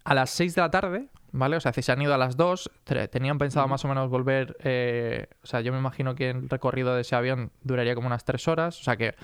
a 0.04 0.14
las 0.14 0.30
6 0.30 0.54
de 0.54 0.60
la 0.62 0.70
tarde, 0.70 1.08
¿vale? 1.32 1.56
O 1.56 1.60
sea, 1.60 1.72
si 1.72 1.82
se 1.82 1.90
han 1.90 2.00
ido 2.00 2.14
a 2.14 2.18
las 2.18 2.36
2, 2.36 2.70
tre- 2.86 3.10
tenían 3.10 3.38
pensado 3.38 3.66
más 3.66 3.84
o 3.84 3.88
menos 3.88 4.08
volver, 4.08 4.56
eh, 4.62 5.26
o 5.42 5.46
sea, 5.46 5.60
yo 5.60 5.72
me 5.72 5.78
imagino 5.78 6.14
que 6.14 6.30
el 6.30 6.48
recorrido 6.48 6.94
de 6.94 7.00
ese 7.00 7.16
avión 7.16 7.50
duraría 7.62 7.96
como 7.96 8.06
unas 8.06 8.24
3 8.24 8.46
horas, 8.46 8.80
o 8.80 8.84
sea 8.84 8.96
que 8.96 9.16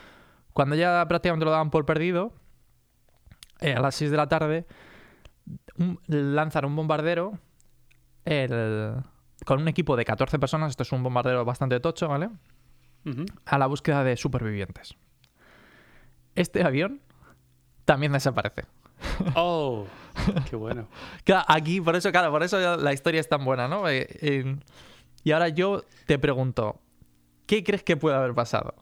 cuando 0.52 0.74
ya 0.76 1.04
prácticamente 1.08 1.44
lo 1.44 1.50
daban 1.50 1.70
por 1.70 1.84
perdido, 1.86 2.32
eh, 3.60 3.74
a 3.74 3.80
las 3.80 3.94
6 3.94 4.10
de 4.10 4.16
la 4.16 4.28
tarde, 4.28 4.66
un- 5.78 5.98
lanzan 6.06 6.64
un 6.64 6.76
bombardero 6.76 7.38
el- 8.24 8.94
con 9.44 9.60
un 9.60 9.68
equipo 9.68 9.96
de 9.96 10.04
14 10.04 10.38
personas, 10.38 10.70
esto 10.70 10.82
es 10.84 10.92
un 10.92 11.02
bombardero 11.02 11.44
bastante 11.44 11.80
tocho, 11.80 12.08
¿vale? 12.08 12.28
A 13.46 13.58
la 13.58 13.66
búsqueda 13.66 14.04
de 14.04 14.16
supervivientes. 14.16 14.94
Este 16.34 16.62
avión 16.62 17.00
también 17.84 18.12
desaparece. 18.12 18.64
¡Oh! 19.34 19.86
¡Qué 20.50 20.54
bueno! 20.56 20.86
Claro, 21.24 21.44
Aquí, 21.48 21.80
por 21.80 21.96
eso, 21.96 22.12
claro, 22.12 22.30
por 22.30 22.42
eso 22.44 22.76
la 22.76 22.92
historia 22.92 23.20
es 23.20 23.28
tan 23.28 23.44
buena, 23.44 23.66
¿no? 23.66 23.88
Eh, 23.88 24.06
eh, 24.20 24.56
y 25.24 25.32
ahora 25.32 25.48
yo 25.48 25.82
te 26.06 26.18
pregunto, 26.18 26.80
¿qué 27.46 27.64
crees 27.64 27.82
que 27.82 27.96
puede 27.96 28.16
haber 28.16 28.34
pasado? 28.34 28.74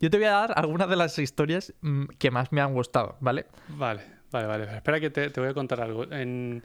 Yo 0.00 0.10
te 0.10 0.16
voy 0.18 0.26
a 0.26 0.30
dar 0.32 0.52
algunas 0.56 0.88
de 0.88 0.96
las 0.96 1.18
historias 1.18 1.72
mm, 1.80 2.04
que 2.18 2.30
más 2.30 2.52
me 2.52 2.60
han 2.60 2.72
gustado, 2.74 3.16
¿vale? 3.20 3.46
Vale, 3.68 4.02
vale, 4.30 4.46
vale. 4.46 4.76
Espera 4.76 5.00
que 5.00 5.10
te, 5.10 5.30
te 5.30 5.40
voy 5.40 5.50
a 5.50 5.54
contar 5.54 5.80
algo. 5.80 6.04
En 6.12 6.62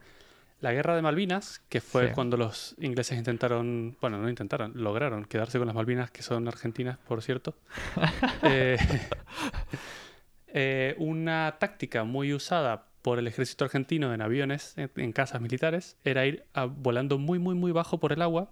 la 0.62 0.72
guerra 0.72 0.96
de 0.96 1.02
Malvinas, 1.02 1.62
que 1.68 1.82
fue 1.82 2.08
Sí. 2.08 2.14
cuando 2.14 2.38
los 2.38 2.76
ingleses 2.80 3.18
intentaron, 3.18 3.98
bueno, 4.00 4.18
no 4.20 4.30
intentaron, 4.30 4.72
lograron 4.76 5.26
quedarse 5.26 5.58
con 5.58 5.68
las 5.68 5.76
Malvinas, 5.76 6.12
que 6.12 6.22
son 6.22 6.48
argentinas, 6.48 6.98
por 7.00 7.22
cierto. 7.22 7.56
eh, 8.44 8.78
eh, 10.48 10.96
una 11.00 11.56
táctica 11.60 12.04
muy 12.04 12.34
usada 12.34 12.88
por 13.02 13.20
el 13.20 13.28
ejército 13.28 13.66
argentino 13.66 14.14
en 14.14 14.22
aviones, 14.22 14.78
en, 14.78 14.90
en 14.96 15.12
casas 15.12 15.42
militares, 15.42 15.98
era 16.06 16.26
ir 16.26 16.46
a- 16.54 16.66
volando 16.66 17.18
muy, 17.18 17.40
muy, 17.40 17.56
muy 17.56 17.72
bajo 17.72 18.00
por 18.00 18.14
el 18.14 18.22
agua, 18.22 18.52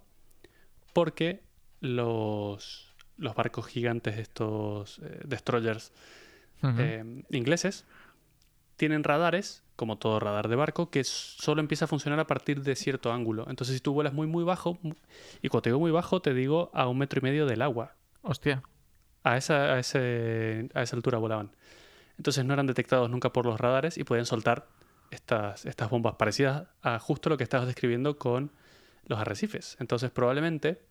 porque 0.92 1.40
los, 1.80 2.91
los 3.16 3.34
barcos 3.34 3.66
gigantes, 3.66 4.18
estos 4.18 4.98
eh, 4.98 5.20
destroyers, 5.24 5.92
eh, 6.62 7.24
ingleses 7.30 7.84
tienen 8.76 9.02
radares 9.02 9.64
como 9.76 9.98
todo 9.98 10.20
radar 10.20 10.48
de 10.48 10.56
barco, 10.56 10.90
que 10.90 11.02
solo 11.04 11.60
empieza 11.60 11.86
a 11.86 11.88
funcionar 11.88 12.20
a 12.20 12.26
partir 12.26 12.62
de 12.62 12.76
cierto 12.76 13.12
ángulo. 13.12 13.46
Entonces, 13.48 13.76
si 13.76 13.80
tú 13.80 13.92
vuelas 13.92 14.12
muy, 14.12 14.26
muy 14.26 14.44
bajo, 14.44 14.78
y 15.42 15.48
cuando 15.48 15.62
te 15.62 15.70
digo 15.70 15.80
muy 15.80 15.90
bajo, 15.90 16.22
te 16.22 16.34
digo 16.34 16.70
a 16.72 16.86
un 16.88 16.98
metro 16.98 17.18
y 17.18 17.22
medio 17.22 17.46
del 17.46 17.62
agua. 17.62 17.96
Hostia. 18.22 18.62
A 19.24 19.36
esa, 19.36 19.74
a 19.74 19.78
ese, 19.78 20.68
a 20.74 20.82
esa 20.82 20.96
altura 20.96 21.18
volaban. 21.18 21.50
Entonces 22.16 22.44
no 22.44 22.54
eran 22.54 22.66
detectados 22.66 23.10
nunca 23.10 23.32
por 23.32 23.46
los 23.46 23.60
radares 23.60 23.98
y 23.98 24.04
podían 24.04 24.26
soltar 24.26 24.68
estas, 25.10 25.64
estas 25.66 25.90
bombas 25.90 26.14
parecidas 26.16 26.68
a 26.82 26.98
justo 26.98 27.30
lo 27.30 27.36
que 27.36 27.44
estabas 27.44 27.66
describiendo 27.66 28.18
con 28.18 28.52
los 29.06 29.18
arrecifes. 29.18 29.76
Entonces 29.80 30.10
probablemente 30.10 30.82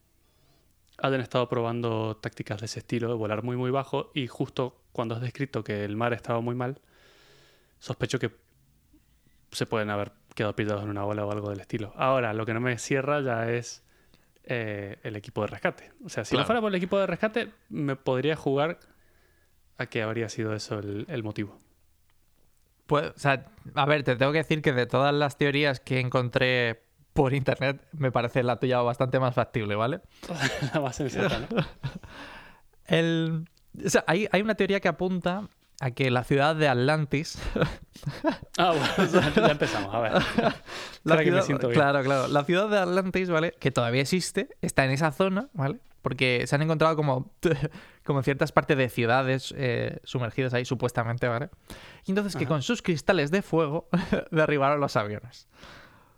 hayan 0.97 1.21
estado 1.21 1.47
probando 1.49 2.17
tácticas 2.17 2.59
de 2.59 2.65
ese 2.65 2.79
estilo, 2.79 3.07
de 3.09 3.15
volar 3.15 3.43
muy 3.43 3.57
muy 3.57 3.71
bajo 3.71 4.11
y 4.13 4.27
justo 4.27 4.81
cuando 4.91 5.15
has 5.15 5.21
descrito 5.21 5.63
que 5.63 5.83
el 5.83 5.95
mar 5.95 6.13
estaba 6.13 6.41
muy 6.41 6.55
mal, 6.55 6.79
sospecho 7.79 8.19
que 8.19 8.31
se 9.51 9.65
pueden 9.65 9.89
haber 9.89 10.11
quedado 10.35 10.55
pillados 10.55 10.83
en 10.83 10.89
una 10.89 11.05
ola 11.05 11.25
o 11.25 11.31
algo 11.31 11.49
del 11.49 11.59
estilo. 11.59 11.93
Ahora, 11.95 12.33
lo 12.33 12.45
que 12.45 12.53
no 12.53 12.61
me 12.61 12.77
cierra 12.77 13.21
ya 13.21 13.51
es 13.51 13.83
eh, 14.43 14.97
el 15.03 15.15
equipo 15.15 15.41
de 15.41 15.47
rescate. 15.47 15.91
O 16.05 16.09
sea, 16.09 16.25
si 16.25 16.35
no 16.35 16.45
fuera 16.45 16.61
por 16.61 16.69
el 16.69 16.75
equipo 16.75 16.97
de 16.97 17.07
rescate, 17.07 17.51
me 17.69 17.95
podría 17.95 18.35
jugar 18.35 18.79
a 19.77 19.85
que 19.87 20.01
habría 20.01 20.29
sido 20.29 20.53
eso 20.53 20.79
el, 20.79 21.23
motivo. 21.23 21.59
Pues, 22.87 23.11
o 23.15 23.19
sea, 23.19 23.45
a 23.75 23.85
ver, 23.85 24.03
te 24.03 24.15
tengo 24.15 24.31
que 24.31 24.39
decir 24.39 24.61
que 24.61 24.73
de 24.73 24.85
todas 24.85 25.13
las 25.13 25.37
teorías 25.37 25.79
que 25.79 25.99
encontré 25.99 26.83
por 27.13 27.33
internet, 27.33 27.81
me 27.93 28.11
parece 28.11 28.43
la 28.43 28.57
tuya 28.57 28.81
bastante 28.81 29.19
más 29.19 29.35
factible, 29.35 29.75
¿vale? 29.75 30.01
la 30.73 30.79
más 30.79 30.95
sensata, 30.95 31.39
¿no? 31.39 31.63
el, 32.85 33.45
o 33.85 33.89
sea, 33.89 34.03
hay, 34.07 34.27
hay 34.31 34.41
una 34.41 34.55
teoría 34.55 34.79
que 34.79 34.87
apunta 34.87 35.47
a 35.81 35.91
que 35.91 36.11
la 36.11 36.23
ciudad 36.23 36.55
de 36.55 36.67
Atlantis. 36.67 37.39
ah, 38.57 38.73
bueno, 38.97 39.31
ya 39.35 39.47
empezamos, 39.47 39.93
a 39.93 39.99
ver. 39.99 40.13
La 41.03 41.23
que 41.23 41.31
me 41.31 41.41
siento 41.41 41.67
bien. 41.67 41.79
Claro, 41.79 42.03
claro. 42.03 42.27
La 42.27 42.43
ciudad 42.43 42.69
de 42.69 42.77
Atlantis, 42.77 43.31
¿vale? 43.31 43.55
Que 43.59 43.71
todavía 43.71 44.01
existe, 44.01 44.49
está 44.61 44.85
en 44.85 44.91
esa 44.91 45.11
zona, 45.11 45.49
¿vale? 45.53 45.79
Porque 46.03 46.45
se 46.45 46.55
han 46.55 46.61
encontrado 46.61 46.95
como, 46.95 47.33
como 48.05 48.21
ciertas 48.21 48.51
partes 48.51 48.77
de 48.77 48.89
ciudades 48.89 49.55
eh, 49.57 49.99
sumergidas 50.03 50.53
ahí, 50.53 50.65
supuestamente, 50.65 51.27
¿vale? 51.27 51.49
Y 52.05 52.11
entonces 52.11 52.35
que 52.35 52.45
con 52.45 52.61
sus 52.61 52.83
cristales 52.83 53.31
de 53.31 53.41
fuego 53.41 53.89
derribaron 54.29 54.79
los 54.79 54.95
aviones. 54.95 55.47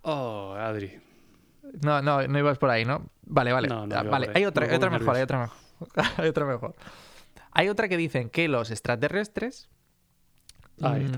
Oh, 0.03 0.53
Adri. 0.57 1.01
No, 1.81 2.01
no, 2.01 2.27
no 2.27 2.39
ibas 2.39 2.57
por 2.57 2.69
ahí, 2.69 2.85
¿no? 2.85 3.09
Vale, 3.23 3.51
vale. 3.51 3.69
Ah, 3.71 4.03
vale, 4.03 4.29
hay 4.35 4.45
otra, 4.45 4.67
hay 4.67 4.75
otra 4.75 4.89
mejor, 4.89 5.15
hay 5.15 5.23
otra 5.23 5.39
mejor. 5.39 5.57
hay 6.17 6.29
otra 6.29 6.45
mejor. 6.45 6.75
Hay 7.51 7.69
otra 7.69 7.87
que 7.87 7.97
dicen 7.97 8.29
que 8.29 8.47
los 8.47 8.71
extraterrestres 8.71 9.69
mm, 10.79 11.15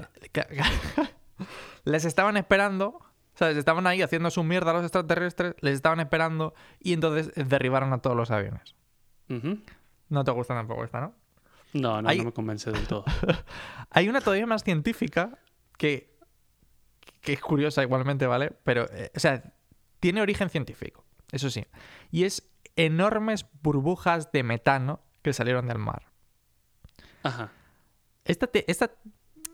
les 1.86 2.06
estaban 2.06 2.38
esperando, 2.38 3.00
¿sabes? 3.34 3.58
Estaban 3.58 3.88
ahí 3.88 4.02
haciendo 4.02 4.30
su 4.30 4.44
mierda 4.44 4.72
a 4.72 4.74
los 4.76 4.84
extraterrestres, 4.84 5.56
les 5.62 5.76
estaban 5.76 6.00
esperando 6.00 6.54
y 6.80 6.94
entonces 6.94 7.32
derribaron 7.36 7.94
a 7.94 8.00
todos 8.00 8.16
los 8.16 8.32
aviones. 8.32 8.76
No 10.10 10.24
te 10.24 10.32
gusta 10.32 10.54
tampoco 10.54 10.84
esta, 10.84 11.02
¿no? 11.02 11.16
No, 11.74 12.02
no, 12.02 12.14
no 12.14 12.24
me 12.24 12.32
convence 12.32 12.72
del 12.72 12.88
todo. 12.88 13.04
Hay 13.90 14.08
una 14.08 14.22
todavía 14.22 14.46
más 14.46 14.64
científica 14.64 15.40
que, 15.78 16.15
que 17.26 17.34
es 17.34 17.42
curiosa 17.42 17.82
igualmente, 17.82 18.28
¿vale? 18.28 18.52
Pero, 18.64 18.86
eh, 18.92 19.12
o 19.16 19.20
sea, 19.20 19.44
tiene 20.00 20.22
origen 20.22 20.50
científico, 20.50 21.04
eso 21.32 21.50
sí. 21.50 21.66
Y 22.12 22.24
es 22.24 22.48
enormes 22.76 23.46
burbujas 23.62 24.32
de 24.32 24.44
metano 24.44 25.02
que 25.22 25.34
salieron 25.34 25.68
del 25.68 25.80
mar. 25.80 26.04
Ajá. 27.24 27.52
Esta, 28.24 28.50
esta, 28.68 28.92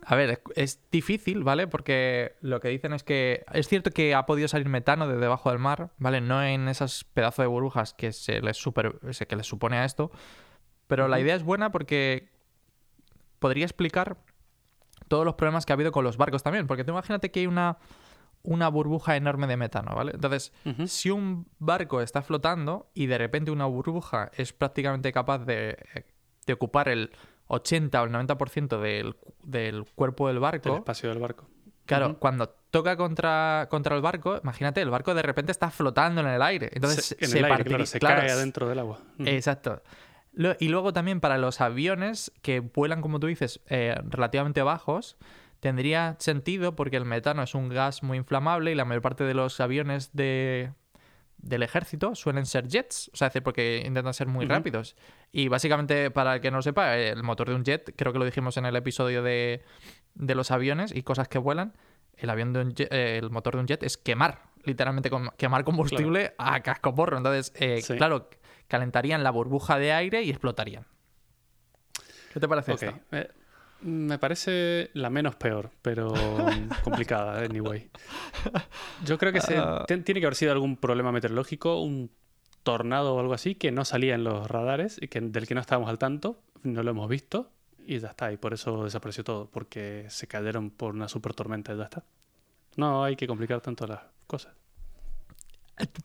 a 0.03 0.15
ver, 0.15 0.41
es 0.55 0.81
difícil, 0.91 1.43
¿vale? 1.43 1.67
Porque 1.67 2.35
lo 2.41 2.59
que 2.59 2.67
dicen 2.67 2.93
es 2.93 3.03
que 3.03 3.45
es 3.53 3.67
cierto 3.67 3.91
que 3.91 4.13
ha 4.13 4.25
podido 4.25 4.47
salir 4.47 4.67
metano 4.67 5.07
de 5.07 5.17
debajo 5.17 5.49
del 5.49 5.59
mar, 5.59 5.91
¿vale? 5.97 6.21
No 6.21 6.43
en 6.43 6.67
esas 6.67 7.05
pedazos 7.05 7.43
de 7.43 7.47
burbujas 7.47 7.93
que 7.93 8.11
se 8.11 8.41
les, 8.41 8.57
super, 8.57 8.99
que 9.27 9.35
les 9.35 9.47
supone 9.47 9.77
a 9.77 9.85
esto, 9.85 10.11
pero 10.87 11.07
la 11.07 11.19
idea 11.19 11.35
es 11.35 11.43
buena 11.43 11.71
porque 11.71 12.29
podría 13.39 13.65
explicar 13.65 14.17
todos 15.11 15.25
los 15.25 15.35
problemas 15.35 15.65
que 15.65 15.73
ha 15.73 15.75
habido 15.75 15.91
con 15.91 16.05
los 16.05 16.15
barcos 16.15 16.41
también, 16.41 16.67
porque 16.67 16.85
tú 16.85 16.91
imagínate 16.91 17.31
que 17.31 17.41
hay 17.41 17.47
una, 17.47 17.77
una 18.43 18.69
burbuja 18.69 19.17
enorme 19.17 19.45
de 19.45 19.57
metano, 19.57 19.93
¿vale? 19.93 20.13
Entonces, 20.13 20.53
si 20.85 21.09
un 21.09 21.49
barco 21.59 21.99
está 21.99 22.21
flotando 22.21 22.89
y 22.93 23.07
de 23.07 23.17
repente 23.17 23.51
una 23.51 23.65
burbuja 23.65 24.31
es 24.37 24.53
prácticamente 24.53 25.11
capaz 25.11 25.39
de, 25.39 25.77
de 26.45 26.53
ocupar 26.53 26.87
el 26.87 27.11
80 27.47 28.01
o 28.01 28.05
el 28.05 28.11
90% 28.13 28.79
del, 28.79 29.17
del 29.43 29.83
cuerpo 29.95 30.29
del 30.29 30.39
barco. 30.39 30.69
El 30.69 30.75
espacio 30.75 31.09
del 31.09 31.19
barco. 31.19 31.45
Claro, 31.85 32.17
cuando 32.17 32.47
toca 32.69 32.95
contra, 32.95 33.67
contra 33.69 33.97
el 33.97 34.01
barco, 34.01 34.39
imagínate, 34.41 34.81
el 34.81 34.91
barco 34.91 35.13
de 35.13 35.23
repente 35.23 35.51
está 35.51 35.69
flotando 35.71 36.21
en 36.21 36.27
el 36.27 36.41
aire. 36.41 36.69
Entonces 36.71 37.17
se, 37.19 37.27
se, 37.27 37.99
cae 37.99 38.31
adentro 38.31 38.69
del 38.69 38.79
agua. 38.79 38.99
Exacto. 39.19 39.81
Y 40.59 40.69
luego 40.69 40.93
también 40.93 41.19
para 41.19 41.37
los 41.37 41.59
aviones 41.61 42.31
que 42.41 42.61
vuelan, 42.61 43.01
como 43.01 43.19
tú 43.19 43.27
dices, 43.27 43.59
eh, 43.67 43.95
relativamente 44.09 44.61
bajos, 44.61 45.17
tendría 45.59 46.15
sentido 46.19 46.75
porque 46.75 46.97
el 46.97 47.05
metano 47.05 47.43
es 47.43 47.53
un 47.53 47.69
gas 47.69 48.01
muy 48.01 48.17
inflamable 48.17 48.71
y 48.71 48.75
la 48.75 48.85
mayor 48.85 49.01
parte 49.01 49.25
de 49.25 49.33
los 49.33 49.59
aviones 49.59 50.11
de, 50.13 50.71
del 51.37 51.63
ejército 51.63 52.15
suelen 52.15 52.45
ser 52.45 52.67
jets, 52.67 53.09
o 53.13 53.17
sea, 53.17 53.29
porque 53.43 53.83
intentan 53.85 54.13
ser 54.13 54.27
muy 54.27 54.45
rápidos. 54.45 54.95
Y 55.31 55.49
básicamente, 55.49 56.11
para 56.11 56.35
el 56.35 56.41
que 56.41 56.49
no 56.49 56.57
lo 56.57 56.63
sepa, 56.63 56.97
el 56.97 57.23
motor 57.23 57.49
de 57.49 57.55
un 57.55 57.63
jet, 57.63 57.93
creo 57.95 58.13
que 58.13 58.19
lo 58.19 58.25
dijimos 58.25 58.57
en 58.57 58.65
el 58.65 58.75
episodio 58.75 59.23
de, 59.23 59.63
de 60.15 60.35
los 60.35 60.51
aviones 60.51 60.95
y 60.95 61.03
cosas 61.03 61.27
que 61.27 61.39
vuelan, 61.39 61.73
el 62.17 62.29
avión 62.29 62.53
de 62.53 62.61
un 62.61 62.73
eh, 62.77 63.19
el 63.21 63.31
motor 63.31 63.55
de 63.55 63.61
un 63.61 63.67
jet 63.67 63.83
es 63.83 63.97
quemar, 63.97 64.43
literalmente 64.63 65.09
quemar 65.37 65.63
combustible 65.63 66.35
a 66.37 66.61
casco 66.61 66.93
porro. 66.93 67.17
Entonces, 67.17 67.51
eh, 67.55 67.81
claro, 67.97 68.29
calentarían 68.71 69.21
la 69.21 69.31
burbuja 69.31 69.77
de 69.77 69.91
aire 69.91 70.23
y 70.23 70.29
explotarían. 70.29 70.85
¿Qué 72.31 72.39
te 72.39 72.47
parece 72.47 72.71
esto? 72.71 72.93
Eh, 73.11 73.29
me 73.81 74.17
parece 74.17 74.91
la 74.93 75.09
menos 75.09 75.35
peor, 75.35 75.71
pero 75.81 76.13
complicada, 76.85 77.43
anyway. 77.43 77.89
Yo 79.03 79.17
creo 79.17 79.33
que 79.33 79.41
ah. 79.57 79.83
tiene 79.85 80.21
que 80.21 80.25
haber 80.25 80.35
sido 80.35 80.53
algún 80.53 80.77
problema 80.77 81.11
meteorológico, 81.11 81.81
un 81.81 82.11
tornado 82.63 83.13
o 83.15 83.19
algo 83.19 83.33
así 83.33 83.55
que 83.55 83.71
no 83.71 83.83
salía 83.83 84.15
en 84.15 84.23
los 84.23 84.47
radares 84.47 84.97
y 85.01 85.09
que, 85.09 85.19
del 85.19 85.47
que 85.47 85.53
no 85.53 85.59
estábamos 85.59 85.89
al 85.89 85.97
tanto, 85.97 86.41
no 86.63 86.81
lo 86.81 86.91
hemos 86.91 87.09
visto 87.09 87.51
y 87.85 87.99
ya 87.99 88.07
está. 88.07 88.31
Y 88.31 88.37
por 88.37 88.53
eso 88.53 88.85
desapareció 88.85 89.25
todo, 89.25 89.49
porque 89.51 90.05
se 90.07 90.27
cayeron 90.27 90.69
por 90.69 90.93
una 90.93 91.09
super 91.09 91.33
tormenta 91.33 91.73
y 91.73 91.77
ya 91.77 91.83
está. 91.83 92.05
No 92.77 93.03
hay 93.03 93.17
que 93.17 93.27
complicar 93.27 93.59
tanto 93.59 93.85
las 93.85 93.99
cosas. 94.27 94.53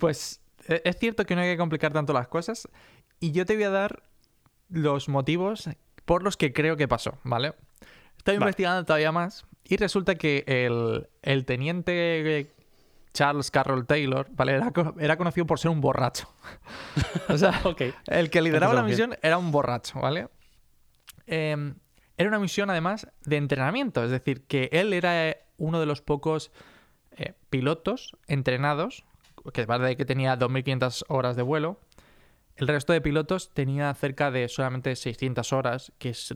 Pues 0.00 0.40
es 0.68 0.96
cierto 0.98 1.24
que 1.24 1.34
no 1.34 1.42
hay 1.42 1.52
que 1.52 1.56
complicar 1.56 1.92
tanto 1.92 2.12
las 2.12 2.28
cosas 2.28 2.68
y 3.20 3.32
yo 3.32 3.46
te 3.46 3.54
voy 3.54 3.64
a 3.64 3.70
dar 3.70 4.02
los 4.68 5.08
motivos 5.08 5.68
por 6.04 6.22
los 6.22 6.36
que 6.36 6.52
creo 6.52 6.76
que 6.76 6.88
pasó, 6.88 7.18
¿vale? 7.24 7.54
Estoy 8.16 8.36
investigando 8.36 8.84
todavía 8.84 9.12
más 9.12 9.46
y 9.64 9.76
resulta 9.76 10.14
que 10.14 10.44
el, 10.46 11.08
el 11.22 11.44
teniente 11.44 12.54
Charles 13.16 13.50
Carroll 13.50 13.86
Taylor, 13.86 14.28
¿vale? 14.32 14.60
Era, 14.98 15.16
conocido 15.16 15.46
por 15.46 15.58
ser 15.58 15.70
un 15.70 15.80
borracho. 15.80 16.28
o 17.30 17.38
sea, 17.38 17.62
el 18.06 18.28
que 18.30 18.42
lideraba 18.42 18.74
la 18.74 18.82
misión 18.82 19.16
era 19.22 19.38
un 19.38 19.50
borracho, 19.50 20.00
¿vale? 20.00 20.28
Em, 21.26 21.74
era 22.18 22.28
una 22.28 22.38
misión 22.38 22.68
además 22.68 23.08
de 23.24 23.38
entrenamiento, 23.38 24.04
es 24.04 24.10
decir, 24.10 24.46
que 24.46 24.68
él 24.70 24.92
era 24.92 25.28
eh, 25.28 25.38
uno 25.56 25.80
de 25.80 25.86
los 25.86 26.02
pocos 26.02 26.52
eh, 27.12 27.32
pilotos 27.48 28.16
entrenados, 28.26 29.04
que 29.52 29.62
es 29.62 29.66
verdad 29.66 29.94
que 29.96 30.04
tenía 30.04 30.38
2.500 30.38 31.04
horas 31.08 31.36
de 31.36 31.42
vuelo. 31.42 31.80
El 32.56 32.68
resto 32.68 32.92
de 32.92 33.00
pilotos 33.00 33.52
tenía 33.52 33.92
cerca 33.94 34.30
de 34.30 34.48
solamente 34.48 34.94
600 34.96 35.52
horas, 35.52 35.92
que 35.98 36.10
es... 36.10 36.34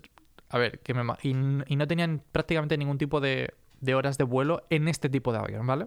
A 0.48 0.58
ver, 0.58 0.80
que 0.80 0.94
me, 0.94 1.02
y, 1.22 1.32
no 1.32 1.86
tenían 1.86 2.22
prácticamente 2.32 2.76
ningún 2.76 2.98
tipo 2.98 3.20
de, 3.20 3.54
de 3.80 3.94
horas 3.94 4.18
de 4.18 4.24
vuelo 4.24 4.64
en 4.68 4.88
este 4.88 5.08
tipo 5.08 5.32
de 5.32 5.38
avión, 5.38 5.66
¿vale? 5.66 5.86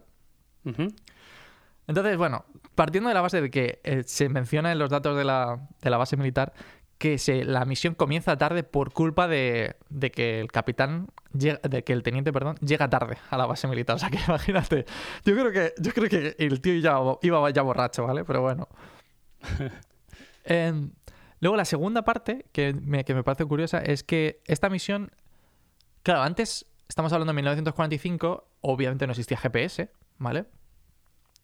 Entonces, 1.87 2.17
bueno, 2.17 2.45
partiendo 2.75 3.09
de 3.09 3.13
la 3.13 3.21
base 3.21 3.41
de 3.41 3.51
que 3.51 3.81
eh, 3.83 4.03
se 4.05 4.29
menciona 4.29 4.71
en 4.71 4.79
los 4.79 4.89
datos 4.89 5.17
de 5.17 5.25
la, 5.25 5.59
base 5.81 6.17
militar 6.17 6.53
que 7.03 7.17
se, 7.17 7.43
la 7.43 7.65
misión 7.65 7.95
comienza 7.95 8.37
tarde 8.37 8.63
por 8.63 8.93
culpa 8.93 9.27
de, 9.27 9.75
que 10.15 10.39
el 10.39 10.49
capitán, 10.49 11.09
de 11.33 11.83
que 11.83 11.91
el 11.91 12.01
teniente, 12.01 12.31
perdón, 12.31 12.55
llega 12.61 12.89
tarde 12.89 13.17
a 13.29 13.35
la 13.35 13.45
base 13.45 13.67
militar. 13.67 13.97
O 13.97 13.99
sea 13.99 14.09
que 14.09 14.19
imagínate, 14.25 14.85
yo 15.25 15.33
creo 15.33 15.51
que, 15.51 15.73
yo 15.81 15.91
creo 15.91 16.07
que 16.07 16.33
el 16.39 16.61
tío 16.61 16.75
ya 16.75 16.97
iba 17.21 17.49
ya 17.49 17.61
borracho, 17.61 18.05
¿vale? 18.05 18.23
Pero 18.23 18.41
bueno. 18.41 18.69
Em, 20.45 20.91
luego 21.39 21.57
la 21.57 21.65
segunda 21.65 22.03
parte, 22.03 22.45
que 22.53 22.73
me, 22.73 23.03
que 23.03 23.13
me 23.13 23.23
parece 23.23 23.45
curiosa, 23.45 23.79
es 23.79 24.03
que 24.03 24.41
esta 24.45 24.69
misión, 24.69 25.11
claro, 26.03 26.21
antes, 26.21 26.65
estamos 26.87 27.11
hablando 27.11 27.31
de 27.31 27.35
1945, 27.35 28.47
obviamente 28.61 29.07
no 29.07 29.11
existía 29.11 29.37
GPS, 29.37 29.89
¿vale? 30.19 30.45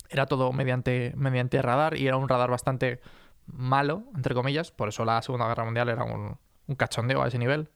Era 0.10 0.26
todo 0.26 0.54
mediante, 0.54 1.14
mediante 1.18 1.62
radar 1.62 1.98
y 1.98 2.08
era 2.08 2.16
un 2.16 2.30
radar 2.30 2.50
bastante 2.50 3.02
malo, 3.54 4.04
entre 4.16 4.34
comillas, 4.34 4.72
por 4.72 4.90
eso 4.90 5.06
la 5.06 5.22
Segunda 5.22 5.48
Guerra 5.48 5.66
Mundial 5.66 5.90
era 5.90 6.04
un, 6.04 6.38
cachondeo 6.78 7.24
a 7.24 7.28
ese 7.28 7.38
nivel. 7.38 7.70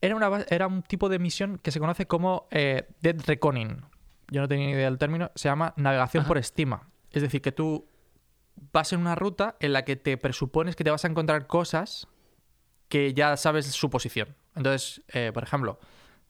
Era, 0.00 0.16
una, 0.16 0.44
era 0.48 0.66
un 0.66 0.82
tipo 0.82 1.08
de 1.08 1.18
misión 1.18 1.58
que 1.58 1.70
se 1.70 1.78
conoce 1.78 2.06
como 2.06 2.48
eh, 2.50 2.88
Dead 3.00 3.16
Reckoning. 3.26 3.82
Yo 4.28 4.40
no 4.40 4.48
tenía 4.48 4.66
ni 4.66 4.72
idea 4.72 4.86
del 4.86 4.98
término. 4.98 5.30
Se 5.34 5.48
llama 5.48 5.74
navegación 5.76 6.22
Ajá. 6.22 6.28
por 6.28 6.38
estima. 6.38 6.88
Es 7.10 7.22
decir, 7.22 7.42
que 7.42 7.52
tú 7.52 7.86
vas 8.72 8.92
en 8.92 9.00
una 9.00 9.14
ruta 9.14 9.56
en 9.60 9.72
la 9.72 9.84
que 9.84 9.96
te 9.96 10.16
presupones 10.16 10.76
que 10.76 10.84
te 10.84 10.90
vas 10.90 11.04
a 11.04 11.08
encontrar 11.08 11.46
cosas 11.46 12.08
que 12.88 13.12
ya 13.14 13.36
sabes 13.36 13.66
su 13.66 13.90
posición. 13.90 14.36
Entonces, 14.56 15.02
eh, 15.08 15.30
por 15.34 15.42
ejemplo, 15.42 15.78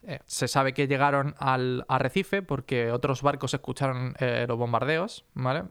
eh, 0.03 0.19
se 0.27 0.49
sabe 0.49 0.73
que 0.75 0.89
llegaron 0.89 1.35
al 1.39 1.85
arrecife 1.89 2.43
porque 2.43 2.91
otros 2.91 3.23
barcos 3.23 3.55
escucharon 3.55 4.15
los 4.19 4.59
bombardeos, 4.59 5.25
¿vale? 5.35 5.65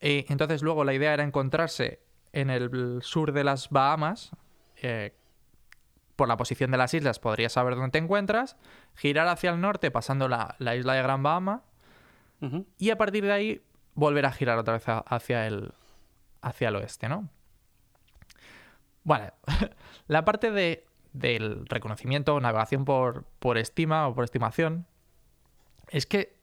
Y 0.00 0.24
entonces 0.32 0.62
luego 0.62 0.84
la 0.84 0.94
idea 0.94 1.12
era 1.14 1.24
encontrarse 1.24 2.00
en 2.32 2.48
el 2.50 3.00
sur 3.02 3.32
de 3.32 3.44
las 3.44 3.70
Bahamas. 3.70 4.30
eh, 4.82 5.14
por 6.16 6.28
la 6.28 6.36
posición 6.36 6.70
de 6.70 6.76
las 6.76 6.92
islas 6.92 7.18
podrías 7.18 7.52
saber 7.52 7.74
dónde 7.76 7.92
te 7.92 7.98
encuentras. 7.98 8.56
Girar 8.94 9.26
hacia 9.28 9.50
el 9.52 9.60
norte 9.60 9.90
pasando 9.90 10.28
la, 10.28 10.54
la 10.58 10.76
isla 10.76 10.92
de 10.94 11.02
Gran 11.02 11.22
Bahama. 11.22 11.62
Y 12.78 12.90
a 12.90 12.98
partir 12.98 13.24
de 13.24 13.32
ahí 13.32 13.62
volver 13.94 14.26
a 14.26 14.32
girar 14.32 14.58
otra 14.58 14.74
vez 14.74 14.86
a- 14.88 14.98
hacia 14.98 15.46
el, 15.46 15.72
hacia 16.42 16.68
el 16.68 16.76
oeste, 16.76 17.08
¿no? 17.08 17.28
Bueno, 19.02 19.32
la 20.08 20.24
parte 20.24 20.50
de, 20.50 20.84
del 21.12 21.66
reconocimiento 21.66 22.34
o 22.34 22.40
navegación 22.40 22.84
por, 22.84 23.24
por 23.38 23.56
estima 23.58 24.06
o 24.08 24.14
por 24.14 24.24
estimación 24.24 24.86
es 25.88 26.06
que 26.06 26.36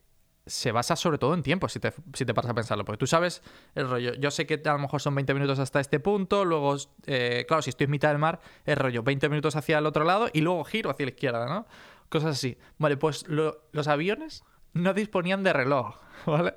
se 0.47 0.71
basa 0.71 0.95
sobre 0.95 1.17
todo 1.17 1.33
en 1.33 1.43
tiempo, 1.43 1.67
si 1.69 1.79
te, 1.79 1.93
si 2.13 2.25
te 2.25 2.33
paras 2.33 2.51
a 2.51 2.53
pensarlo. 2.53 2.85
Porque 2.85 2.97
tú 2.97 3.07
sabes 3.07 3.41
el 3.75 3.87
rollo. 3.89 4.13
Yo 4.15 4.31
sé 4.31 4.45
que 4.47 4.61
a 4.65 4.73
lo 4.73 4.79
mejor 4.79 5.01
son 5.01 5.13
20 5.15 5.33
minutos 5.33 5.59
hasta 5.59 5.79
este 5.79 5.99
punto. 5.99 6.45
Luego, 6.45 6.75
eh, 7.05 7.45
claro, 7.47 7.61
si 7.61 7.69
estoy 7.69 7.85
en 7.85 7.91
mitad 7.91 8.09
del 8.09 8.17
mar, 8.17 8.39
es 8.65 8.77
rollo 8.77 9.03
20 9.03 9.29
minutos 9.29 9.55
hacia 9.55 9.77
el 9.77 9.85
otro 9.85 10.03
lado 10.05 10.29
y 10.33 10.41
luego 10.41 10.63
giro 10.63 10.89
hacia 10.89 11.05
la 11.05 11.11
izquierda, 11.11 11.45
¿no? 11.47 11.67
Cosas 12.09 12.31
así. 12.37 12.57
Vale, 12.77 12.97
pues 12.97 13.27
lo- 13.27 13.61
los 13.73 13.87
aviones 13.87 14.43
no 14.73 14.93
disponían 14.93 15.43
de 15.43 15.53
reloj, 15.53 15.95
¿vale? 16.25 16.55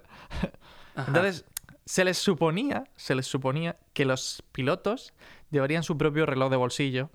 Ajá. 0.95 1.05
Entonces, 1.09 1.45
se 1.85 2.05
les 2.05 2.19
suponía, 2.19 2.85
se 2.97 3.15
les 3.15 3.27
suponía 3.27 3.77
que 3.93 4.05
los 4.05 4.43
pilotos 4.53 5.13
llevarían 5.51 5.83
su 5.83 5.99
propio 5.99 6.25
reloj 6.27 6.51
de 6.51 6.57
bolsillo. 6.57 7.11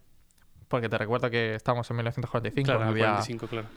Porque 0.68 0.90
te 0.90 0.98
recuerdo 0.98 1.30
que 1.30 1.56
estamos 1.56 1.90
en 1.92 1.96
1945, 1.98 2.66
claro, 2.66 2.80
no, 2.80 2.86
el 2.86 2.90
había, 2.92 3.06
45, 3.14 3.48
claro. 3.48 3.68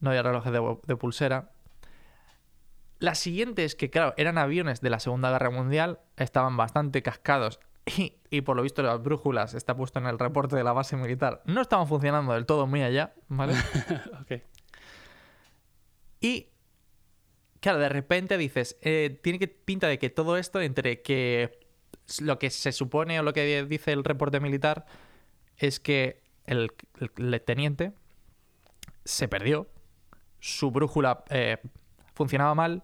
no 0.00 0.10
había 0.10 0.22
relojes 0.22 0.52
de, 0.52 0.76
de 0.86 0.96
pulsera. 0.96 1.50
La 3.04 3.14
siguiente 3.14 3.66
es 3.66 3.74
que, 3.74 3.90
claro, 3.90 4.14
eran 4.16 4.38
aviones 4.38 4.80
de 4.80 4.88
la 4.88 4.98
Segunda 4.98 5.30
Guerra 5.30 5.50
Mundial, 5.50 6.00
estaban 6.16 6.56
bastante 6.56 7.02
cascados 7.02 7.60
y, 7.84 8.16
y 8.30 8.40
por 8.40 8.56
lo 8.56 8.62
visto 8.62 8.82
las 8.82 9.02
brújulas, 9.02 9.52
está 9.52 9.76
puesto 9.76 9.98
en 9.98 10.06
el 10.06 10.18
reporte 10.18 10.56
de 10.56 10.64
la 10.64 10.72
base 10.72 10.96
militar, 10.96 11.42
no 11.44 11.60
estaban 11.60 11.86
funcionando 11.86 12.32
del 12.32 12.46
todo 12.46 12.66
muy 12.66 12.82
allá, 12.82 13.12
¿vale? 13.28 13.52
ok. 14.22 14.42
Y 16.20 16.48
claro, 17.60 17.78
de 17.78 17.90
repente 17.90 18.38
dices, 18.38 18.78
eh, 18.80 19.20
tiene 19.22 19.38
que 19.38 19.48
pinta 19.48 19.86
de 19.86 19.98
que 19.98 20.08
todo 20.08 20.38
esto 20.38 20.62
entre 20.62 21.02
que 21.02 21.60
lo 22.22 22.38
que 22.38 22.48
se 22.48 22.72
supone 22.72 23.20
o 23.20 23.22
lo 23.22 23.34
que 23.34 23.66
dice 23.66 23.92
el 23.92 24.02
reporte 24.02 24.40
militar 24.40 24.86
es 25.58 25.78
que 25.78 26.22
el, 26.46 26.72
el 27.18 27.42
teniente 27.42 27.92
se 29.04 29.28
perdió, 29.28 29.68
su 30.40 30.70
brújula 30.70 31.22
eh, 31.28 31.58
funcionaba 32.14 32.54
mal, 32.54 32.82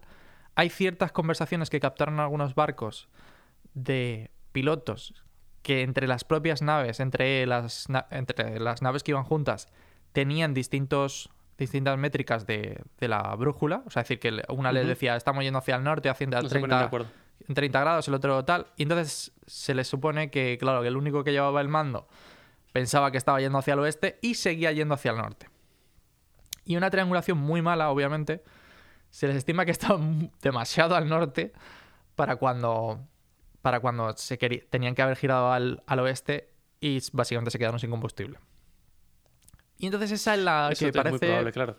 hay 0.61 0.69
ciertas 0.69 1.11
conversaciones 1.11 1.69
que 1.69 1.79
captaron 1.79 2.19
algunos 2.19 2.53
barcos 2.55 3.09
de 3.73 4.29
pilotos 4.51 5.13
que 5.63 5.81
entre 5.81 6.07
las 6.07 6.23
propias 6.23 6.61
naves, 6.61 6.99
entre 6.99 7.45
las, 7.45 7.89
na- 7.89 8.05
entre 8.11 8.59
las 8.59 8.81
naves 8.81 9.03
que 9.03 9.11
iban 9.11 9.23
juntas, 9.23 9.67
tenían 10.13 10.53
distintos 10.53 11.29
distintas 11.57 11.95
métricas 11.97 12.47
de, 12.47 12.81
de 12.99 13.07
la 13.07 13.35
brújula. 13.35 13.83
O 13.85 13.91
sea, 13.91 14.01
es 14.01 14.07
decir, 14.09 14.19
que 14.19 14.41
una 14.51 14.71
les 14.71 14.87
decía, 14.87 15.15
estamos 15.15 15.43
yendo 15.43 15.59
hacia 15.59 15.75
el 15.75 15.83
norte, 15.83 16.09
haciendo 16.09 16.41
No 16.41 16.49
se 16.49 16.55
ponen 16.59 16.61
de 16.63 16.67
30, 16.75 16.85
acuerdo. 16.87 17.07
en 17.47 17.53
30 17.55 17.79
grados, 17.79 18.07
el 18.07 18.13
otro 18.15 18.43
tal. 18.45 18.65
Y 18.77 18.83
entonces 18.83 19.31
se 19.45 19.75
les 19.75 19.87
supone 19.87 20.31
que, 20.31 20.57
claro, 20.59 20.81
que 20.81 20.87
el 20.87 20.97
único 20.97 21.23
que 21.23 21.31
llevaba 21.31 21.61
el 21.61 21.67
mando 21.67 22.07
pensaba 22.71 23.11
que 23.11 23.17
estaba 23.19 23.39
yendo 23.41 23.59
hacia 23.59 23.73
el 23.73 23.79
oeste 23.79 24.17
y 24.23 24.33
seguía 24.35 24.71
yendo 24.71 24.95
hacia 24.95 25.11
el 25.11 25.17
norte. 25.17 25.49
Y 26.65 26.77
una 26.77 26.89
triangulación 26.89 27.37
muy 27.37 27.61
mala, 27.61 27.91
obviamente. 27.91 28.43
Se 29.11 29.27
les 29.27 29.35
estima 29.35 29.63
que 29.65 29.71
estaba 29.71 29.97
mu- 29.97 30.31
demasiado 30.41 30.95
al 30.95 31.07
norte 31.07 31.53
para 32.15 32.37
cuando, 32.37 33.07
para 33.61 33.79
cuando 33.79 34.15
se 34.17 34.37
tenían 34.37 34.95
que 34.95 35.01
haber 35.03 35.17
girado 35.17 35.51
al, 35.51 35.83
al 35.85 35.99
oeste 35.99 36.49
y 36.79 36.99
básicamente 37.13 37.51
se 37.51 37.59
quedaron 37.59 37.79
sin 37.79 37.91
combustible. 37.91 38.39
Y 39.77 39.85
entonces 39.85 40.11
esa 40.11 40.33
es 40.33 40.39
la 40.39 40.69
Eso 40.71 40.85
que 40.85 40.89
es 40.89 40.95
muy 40.95 41.03
parece... 41.03 41.25
probable, 41.27 41.51
claro. 41.51 41.77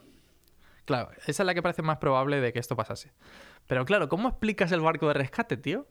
Claro, 0.84 1.10
esa 1.26 1.42
es 1.42 1.46
la 1.46 1.54
que 1.54 1.62
parece 1.62 1.82
más 1.82 1.98
probable 1.98 2.40
de 2.40 2.52
que 2.52 2.58
esto 2.58 2.76
pasase. 2.76 3.12
Pero 3.66 3.84
claro, 3.84 4.08
¿cómo 4.08 4.28
explicas 4.28 4.70
el 4.72 4.80
barco 4.80 5.08
de 5.08 5.14
rescate, 5.14 5.56
tío? 5.56 5.86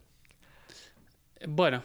Bueno, 1.47 1.83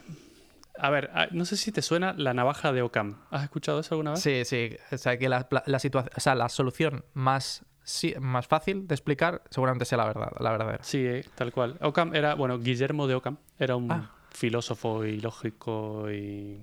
a 0.78 0.90
ver, 0.90 1.10
ah, 1.14 1.28
no 1.30 1.44
sé 1.44 1.56
si 1.56 1.72
te 1.72 1.82
suena 1.82 2.12
la 2.14 2.34
navaja 2.34 2.72
de 2.72 2.82
Ocam. 2.82 3.22
¿Has 3.30 3.44
escuchado 3.44 3.80
eso 3.80 3.94
alguna 3.94 4.10
vez? 4.12 4.20
Sí, 4.20 4.44
sí. 4.44 4.76
O 4.90 4.98
sea, 4.98 5.16
que 5.18 5.28
la, 5.28 5.48
la 5.66 5.78
situa- 5.78 6.10
o 6.14 6.20
sea, 6.20 6.34
la 6.34 6.48
solución 6.48 7.04
más, 7.14 7.64
sí, 7.86 8.14
más 8.20 8.46
fácil 8.48 8.86
de 8.88 8.94
explicar 8.96 9.42
seguramente 9.48 9.84
sea 9.84 9.98
la 9.98 10.06
verdad, 10.06 10.32
la 10.40 10.50
verdadera. 10.50 10.82
Sí, 10.82 10.98
eh, 11.06 11.24
tal 11.36 11.52
cual. 11.52 11.78
Ockham 11.80 12.14
era, 12.14 12.34
bueno, 12.34 12.58
Guillermo 12.58 13.06
de 13.06 13.14
Ockham 13.14 13.38
era 13.58 13.76
un 13.76 13.90
Ah. 13.92 14.10
filósofo 14.30 15.04
y 15.04 15.20
lógico 15.20 16.10
y 16.10 16.60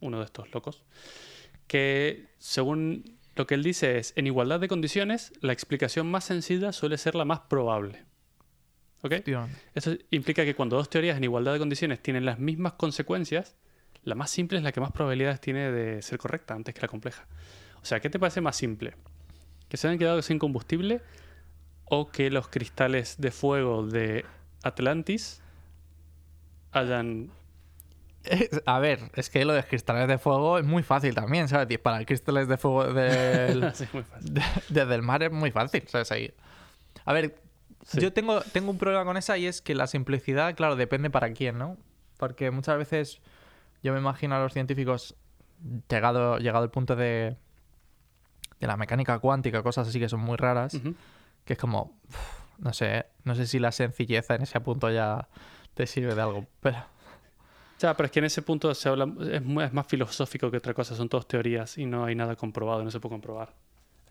uno 0.00 0.18
de 0.18 0.24
estos 0.26 0.52
locos, 0.52 0.84
que 1.66 2.26
según 2.38 3.16
lo 3.34 3.46
que 3.46 3.54
él 3.54 3.62
dice 3.62 3.96
es, 3.98 4.12
en 4.16 4.26
igualdad 4.26 4.60
de 4.60 4.68
condiciones, 4.68 5.32
la 5.40 5.52
explicación 5.54 6.10
más 6.10 6.24
sencilla 6.24 6.72
suele 6.72 6.98
ser 6.98 7.14
la 7.14 7.24
más 7.24 7.40
probable. 7.40 8.04
¿Ok? 9.02 9.14
Tío, 9.24 9.48
Esto 9.74 9.92
implica 10.10 10.44
que 10.44 10.54
cuando 10.54 10.76
dos 10.76 10.90
teorías 10.90 11.16
en 11.16 11.24
igualdad 11.24 11.54
de 11.54 11.58
condiciones 11.58 12.00
tienen 12.02 12.24
las 12.24 12.38
mismas 12.38 12.74
consecuencias, 12.74 13.56
la 14.04 14.14
más 14.14 14.30
simple 14.30 14.58
es 14.58 14.64
la 14.64 14.70
que 14.72 14.80
más 14.80 14.92
probabilidades 14.92 15.40
tiene 15.40 15.72
de 15.72 16.02
ser 16.02 16.18
correcta 16.18 16.54
antes 16.54 16.74
que 16.74 16.80
la 16.82 16.88
compleja. 16.88 17.26
O 17.82 17.84
sea, 17.84 18.00
¿qué 18.00 18.10
te 18.10 18.18
parece 18.18 18.40
más 18.40 18.54
simple? 18.56 18.94
¿Que 19.72 19.78
se 19.78 19.86
hayan 19.88 19.98
quedado 19.98 20.20
sin 20.20 20.38
combustible 20.38 21.00
o 21.86 22.10
que 22.10 22.28
los 22.28 22.46
cristales 22.48 23.18
de 23.18 23.30
fuego 23.30 23.86
de 23.86 24.26
Atlantis 24.62 25.40
hayan... 26.72 27.30
A 28.66 28.80
ver, 28.80 29.10
es 29.14 29.30
que 29.30 29.42
lo 29.46 29.54
de 29.54 29.64
cristales 29.64 30.08
de 30.08 30.18
fuego 30.18 30.58
es 30.58 30.64
muy 30.66 30.82
fácil 30.82 31.14
también, 31.14 31.48
¿sabes? 31.48 31.68
Disparar 31.68 32.04
cristales 32.04 32.48
de 32.48 32.58
fuego 32.58 32.92
del- 32.92 33.72
Sí, 33.74 33.86
muy 33.94 34.02
fácil. 34.02 34.34
de- 34.34 34.42
desde 34.68 34.94
el 34.94 35.00
mar 35.00 35.22
es 35.22 35.32
muy 35.32 35.50
fácil, 35.50 35.82
¿sabes? 35.88 36.12
Ahí. 36.12 36.34
A 37.06 37.14
ver, 37.14 37.34
Sí. 37.86 37.98
yo 37.98 38.12
tengo, 38.12 38.42
tengo 38.42 38.70
un 38.70 38.76
problema 38.76 39.06
con 39.06 39.16
esa 39.16 39.38
y 39.38 39.46
es 39.46 39.62
que 39.62 39.74
la 39.74 39.86
simplicidad, 39.86 40.54
claro, 40.54 40.76
depende 40.76 41.08
para 41.08 41.32
quién, 41.32 41.56
¿no? 41.56 41.78
Porque 42.18 42.50
muchas 42.50 42.76
veces 42.76 43.22
yo 43.82 43.94
me 43.94 44.00
imagino 44.00 44.34
a 44.36 44.38
los 44.38 44.52
científicos 44.52 45.16
llegado, 45.88 46.36
llegado 46.36 46.62
el 46.62 46.70
punto 46.70 46.94
de, 46.94 47.38
de 48.62 48.68
la 48.68 48.76
mecánica 48.76 49.18
cuántica, 49.18 49.60
cosas 49.62 49.88
así 49.88 49.98
que 49.98 50.08
son 50.08 50.20
muy 50.20 50.36
raras, 50.36 50.80
que 51.44 51.52
es 51.54 51.58
como, 51.58 51.98
no 52.58 52.72
sé, 52.72 53.06
no 53.24 53.34
sé 53.34 53.46
si 53.46 53.58
la 53.58 53.72
sencilleza 53.72 54.36
en 54.36 54.42
ese 54.42 54.60
punto 54.60 54.88
ya 54.88 55.28
te 55.74 55.86
sirve 55.86 56.14
de 56.14 56.22
algo, 56.22 56.46
pero... 56.60 56.78
Ya, 57.80 57.96
pero 57.96 58.06
es 58.06 58.12
que 58.12 58.20
en 58.20 58.26
ese 58.26 58.42
punto 58.42 58.72
se 58.72 58.88
habla, 58.88 59.12
es, 59.20 59.42
es 59.42 59.72
más 59.72 59.86
filosófico 59.88 60.48
que 60.48 60.58
otra 60.58 60.74
cosa, 60.74 60.94
son 60.94 61.08
todas 61.08 61.26
teorías 61.26 61.76
y 61.76 61.86
no 61.86 62.04
hay 62.04 62.14
nada 62.14 62.36
comprobado, 62.36 62.84
no 62.84 62.90
se 62.92 63.00
puede 63.00 63.14
comprobar. 63.14 63.52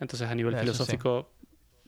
Entonces, 0.01 0.27
a 0.29 0.35
nivel 0.35 0.53
Eso 0.55 0.63
sí. 0.63 0.71
filosófico, 0.71 1.31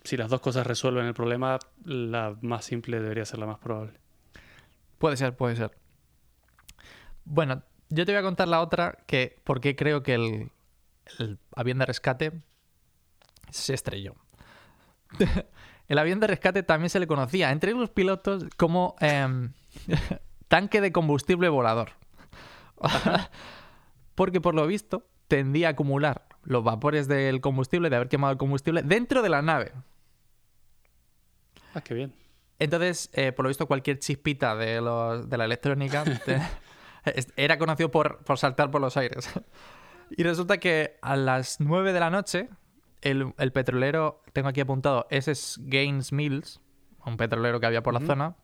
si 0.05 0.15
las 0.15 0.29
dos 0.29 0.39
cosas 0.39 0.65
resuelven 0.65 1.05
el 1.05 1.13
problema, 1.13 1.59
la 1.83 2.37
más 2.41 2.63
simple 2.63 3.01
debería 3.01 3.25
ser 3.25 3.39
la 3.39 3.45
más 3.45 3.59
probable. 3.59 3.99
Puede 4.99 5.17
ser, 5.17 5.35
puede 5.35 5.57
ser. 5.57 5.71
Bueno, 7.25 7.61
yo 7.89 8.05
te 8.05 8.13
voy 8.13 8.19
a 8.19 8.23
contar 8.23 8.47
la 8.47 8.61
otra 8.61 8.99
que 9.05 9.37
por 9.43 9.59
qué 9.59 9.75
creo 9.75 10.01
que 10.01 10.13
el, 10.13 10.51
el 11.19 11.39
avión 11.57 11.79
de 11.79 11.85
rescate 11.85 12.31
se 13.53 13.73
estrelló. 13.73 14.15
el 15.87 15.97
avión 15.97 16.19
de 16.19 16.27
rescate 16.27 16.63
también 16.63 16.89
se 16.89 16.99
le 16.99 17.07
conocía 17.07 17.51
entre 17.51 17.71
los 17.73 17.89
pilotos 17.89 18.45
como 18.57 18.95
em, 18.99 19.53
tanque 20.47 20.81
de 20.81 20.91
combustible 20.91 21.49
volador. 21.49 21.91
Porque 24.15 24.41
por 24.41 24.53
lo 24.55 24.67
visto 24.67 25.07
tendía 25.27 25.67
a 25.69 25.71
acumular 25.71 26.27
los 26.43 26.63
vapores 26.63 27.07
del 27.07 27.41
combustible, 27.41 27.89
de 27.89 27.95
haber 27.95 28.09
quemado 28.09 28.31
el 28.33 28.37
combustible, 28.37 28.81
dentro 28.83 29.21
de 29.21 29.29
la 29.29 29.41
nave. 29.41 29.71
Ah, 31.73 31.81
qué 31.81 31.93
bien. 31.93 32.13
Entonces, 32.59 33.09
eh, 33.13 33.31
por 33.31 33.43
lo 33.43 33.47
visto, 33.49 33.65
cualquier 33.65 33.97
chispita 33.99 34.55
de, 34.55 34.79
los- 34.81 35.27
de 35.29 35.37
la 35.37 35.45
electrónica 35.45 36.03
te- 36.03 36.41
era 37.35 37.57
conocido 37.57 37.89
por, 37.89 38.23
por 38.23 38.37
saltar 38.37 38.69
por 38.69 38.81
los 38.81 38.95
aires. 38.97 39.29
Y 40.11 40.21
resulta 40.23 40.57
que 40.59 40.97
a 41.01 41.15
las 41.15 41.59
9 41.59 41.93
de 41.93 41.99
la 41.99 42.09
noche, 42.11 42.49
el, 43.03 43.33
el 43.37 43.51
petrolero, 43.51 44.21
tengo 44.33 44.47
aquí 44.49 44.61
apuntado, 44.61 45.05
ese 45.09 45.31
es 45.31 45.59
Gaines 45.63 46.11
Mills, 46.11 46.61
un 47.05 47.17
petrolero 47.17 47.59
que 47.59 47.65
había 47.65 47.83
por 47.83 47.93
la 47.93 47.99
zona, 48.01 48.35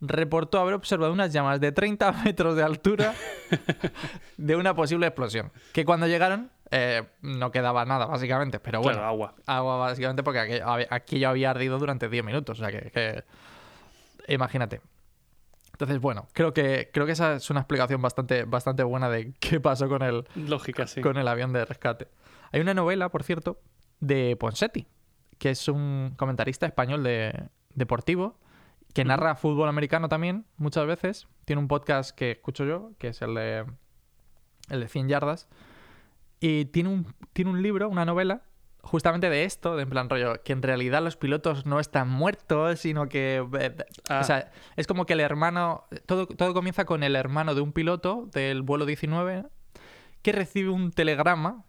reportó 0.00 0.58
haber 0.58 0.74
observado 0.74 1.12
unas 1.12 1.32
llamas 1.32 1.60
de 1.60 1.70
30 1.72 2.10
metros 2.24 2.56
de 2.56 2.62
altura 2.62 3.14
de 4.36 4.56
una 4.56 4.74
posible 4.74 5.06
explosión. 5.06 5.52
Que 5.72 5.84
cuando 5.84 6.06
llegaron, 6.06 6.50
eh, 6.70 7.04
no 7.20 7.50
quedaba 7.52 7.84
nada, 7.84 8.06
básicamente. 8.06 8.58
Pero 8.58 8.80
bueno, 8.80 8.98
Claro, 8.98 9.08
agua. 9.08 9.34
agua 9.46 9.76
básicamente 9.76 10.22
porque 10.22 10.40
aquello, 10.40 10.66
aquello 10.90 11.28
había 11.28 11.50
ardido 11.50 11.78
durante 11.78 12.08
10 12.08 12.24
minutos. 12.24 12.58
O 12.60 12.62
sea 12.64 12.72
que, 12.72 12.90
que- 12.90 13.24
imagínate. 14.28 14.80
Entonces, 15.72 16.00
bueno, 16.00 16.28
creo 16.32 16.52
que, 16.52 16.90
creo 16.92 17.06
que 17.06 17.12
esa 17.12 17.34
es 17.34 17.50
una 17.50 17.60
explicación 17.60 18.00
bastante, 18.02 18.44
bastante 18.44 18.82
buena 18.82 19.08
de 19.08 19.32
qué 19.40 19.58
pasó 19.60 19.88
con 19.88 20.02
el, 20.02 20.24
Lógica, 20.34 20.86
sí. 20.86 21.00
con 21.00 21.16
el 21.16 21.26
avión 21.26 21.52
de 21.52 21.64
rescate. 21.64 22.08
Hay 22.52 22.60
una 22.60 22.74
novela, 22.74 23.08
por 23.08 23.22
cierto, 23.22 23.58
de 24.02 24.36
Ponsetti, 24.36 24.86
que 25.38 25.50
es 25.50 25.68
un 25.68 26.12
comentarista 26.16 26.66
español 26.66 27.02
de 27.02 27.48
deportivo, 27.74 28.36
que 28.92 29.04
narra 29.04 29.36
fútbol 29.36 29.68
americano 29.68 30.08
también, 30.08 30.44
muchas 30.58 30.86
veces. 30.86 31.28
Tiene 31.46 31.60
un 31.62 31.68
podcast 31.68 32.10
que 32.10 32.32
escucho 32.32 32.64
yo, 32.64 32.90
que 32.98 33.08
es 33.08 33.22
el 33.22 33.34
de, 33.34 33.64
el 34.68 34.80
de 34.80 34.88
100 34.88 35.08
yardas. 35.08 35.48
Y 36.40 36.66
tiene 36.66 36.88
un, 36.90 37.14
tiene 37.32 37.50
un 37.52 37.62
libro, 37.62 37.88
una 37.88 38.04
novela, 38.04 38.42
justamente 38.82 39.30
de 39.30 39.44
esto, 39.44 39.76
de 39.76 39.84
en 39.84 39.90
plan 39.90 40.10
rollo, 40.10 40.42
que 40.42 40.52
en 40.52 40.60
realidad 40.62 41.00
los 41.02 41.16
pilotos 41.16 41.64
no 41.64 41.78
están 41.78 42.08
muertos, 42.10 42.80
sino 42.80 43.08
que... 43.08 43.46
eh, 43.60 43.76
Ah. 44.08 44.20
O 44.20 44.24
sea, 44.24 44.50
es 44.76 44.86
como 44.88 45.06
que 45.06 45.12
el 45.12 45.20
hermano... 45.20 45.84
Todo, 46.06 46.26
todo 46.26 46.52
comienza 46.52 46.84
con 46.84 47.04
el 47.04 47.14
hermano 47.14 47.54
de 47.54 47.60
un 47.60 47.72
piloto 47.72 48.28
del 48.32 48.62
vuelo 48.62 48.84
19 48.84 49.46
que 50.22 50.32
recibe 50.32 50.70
un 50.70 50.90
telegrama 50.90 51.64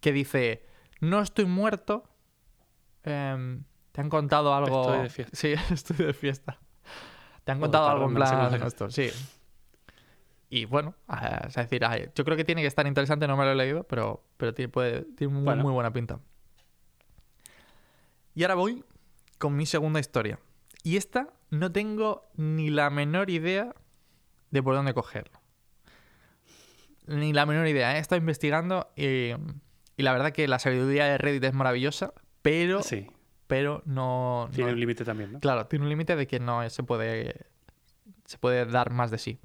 que 0.00 0.12
dice, 0.12 0.64
no 1.00 1.20
estoy 1.20 1.46
muerto, 1.46 2.04
em, 3.02 3.64
te 3.92 4.00
han 4.00 4.08
contado 4.08 4.54
algo... 4.54 4.82
Estoy 4.82 5.02
de 5.02 5.08
fiesta. 5.10 5.36
Sí, 5.36 5.54
estoy 5.74 5.96
de 6.06 6.12
fiesta. 6.12 6.58
Te 7.44 7.52
han 7.52 7.60
contado 7.60 7.88
algo 7.88 8.06
en 8.06 8.14
plan 8.14 8.62
esto, 8.62 8.90
sí. 8.90 9.10
Y 10.50 10.64
bueno, 10.64 10.94
ah, 11.08 11.44
es 11.46 11.54
decir, 11.54 11.82
yo 12.14 12.24
creo 12.24 12.36
que 12.36 12.44
tiene 12.44 12.60
que 12.60 12.66
estar 12.66 12.86
interesante, 12.86 13.26
no 13.28 13.36
me 13.36 13.44
lo 13.44 13.52
he 13.52 13.54
leído, 13.54 13.84
pero, 13.84 14.24
pero 14.36 14.52
tiene, 14.52 14.68
puede- 14.68 15.02
tiene 15.16 15.32
muy, 15.32 15.44
Bueno. 15.44 15.62
muy 15.62 15.72
buena 15.72 15.92
pinta. 15.92 16.18
Y 18.34 18.42
ahora 18.42 18.54
voy 18.54 18.84
con 19.38 19.56
mi 19.56 19.64
segunda 19.66 20.00
historia. 20.00 20.38
Y 20.82 20.96
esta 20.96 21.28
no 21.50 21.70
tengo 21.72 22.28
ni 22.36 22.70
la 22.70 22.90
menor 22.90 23.30
idea 23.30 23.74
de 24.50 24.62
por 24.62 24.74
dónde 24.74 24.92
cogerlo. 24.94 25.40
Ni 27.06 27.32
la 27.32 27.46
menor 27.46 27.66
idea. 27.66 27.92
¿eh? 27.92 27.96
He 27.96 28.00
estado 28.00 28.18
investigando 28.20 28.90
y, 28.96 29.32
y 29.96 30.02
la 30.02 30.12
verdad 30.12 30.32
que 30.32 30.46
la 30.48 30.58
sabiduría 30.58 31.04
de 31.06 31.18
Reddit 31.18 31.44
es 31.44 31.52
maravillosa, 31.54 32.12
pero, 32.42 32.82
Sí, 32.82 33.06
pero 33.46 33.82
no... 33.86 34.46
no- 34.46 34.50
tiene 34.54 34.72
un 34.72 34.80
límite 34.80 35.04
también, 35.04 35.32
¿no? 35.32 35.40
Claro, 35.40 35.66
tiene 35.66 35.84
un 35.84 35.88
límite 35.88 36.16
de 36.16 36.26
que 36.26 36.40
no 36.40 36.68
se 36.70 36.82
puede, 36.82 37.46
se 38.24 38.38
puede 38.38 38.64
dar 38.66 38.90
más 38.90 39.10
de 39.10 39.18
sí. 39.18 39.38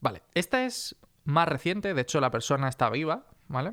Vale, 0.00 0.22
esta 0.34 0.64
es 0.64 0.96
más 1.24 1.48
reciente, 1.48 1.94
de 1.94 2.02
hecho 2.02 2.20
la 2.20 2.30
persona 2.30 2.68
está 2.68 2.90
viva, 2.90 3.26
¿vale? 3.48 3.72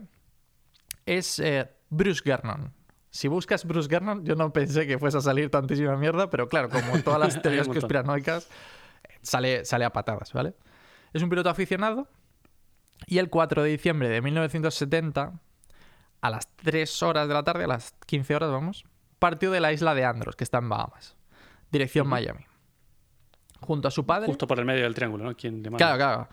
Es 1.05 1.37
eh, 1.39 1.69
Bruce 1.89 2.21
Gernon. 2.23 2.73
Si 3.11 3.27
buscas 3.27 3.65
Bruce 3.65 3.89
Gernon, 3.89 4.25
yo 4.25 4.35
no 4.35 4.51
pensé 4.51 4.87
que 4.87 4.97
fuese 4.97 5.17
a 5.19 5.21
salir 5.21 5.51
tantísima 5.51 5.95
mierda, 5.97 6.29
pero 6.31 6.47
claro, 6.49 6.69
como 6.69 6.97
todas 7.03 7.19
las 7.19 7.41
teorías 7.41 7.67
conspiranoicas, 7.67 8.49
sale, 9.21 9.65
sale 9.65 9.85
a 9.85 9.91
patadas, 9.91 10.33
¿vale? 10.33 10.55
Es 11.13 11.21
un 11.21 11.29
piloto 11.29 11.49
aficionado 11.49 12.07
y 13.05 13.19
el 13.19 13.29
4 13.29 13.61
de 13.61 13.69
diciembre 13.69 14.09
de 14.09 14.21
1970, 14.21 15.33
a 16.23 16.29
las 16.29 16.47
3 16.55 17.03
horas 17.03 17.27
de 17.27 17.33
la 17.33 17.43
tarde, 17.43 17.65
a 17.65 17.67
las 17.67 17.91
15 18.05 18.35
horas, 18.35 18.49
vamos, 18.49 18.85
partió 19.19 19.51
de 19.51 19.59
la 19.59 19.73
isla 19.73 19.93
de 19.93 20.05
Andros, 20.05 20.37
que 20.37 20.45
está 20.45 20.59
en 20.59 20.69
Bahamas, 20.69 21.17
dirección. 21.69 22.07
Miami. 22.07 22.45
Junto 23.59 23.89
a 23.89 23.91
su 23.91 24.05
padre. 24.05 24.27
Justo 24.27 24.47
por 24.47 24.57
el 24.57 24.63
medio 24.63 24.83
del 24.83 24.95
triángulo, 24.95 25.25
¿no? 25.25 25.35
¿Quién? 25.35 25.61
Claro, 25.61 25.97
claro. 25.97 26.29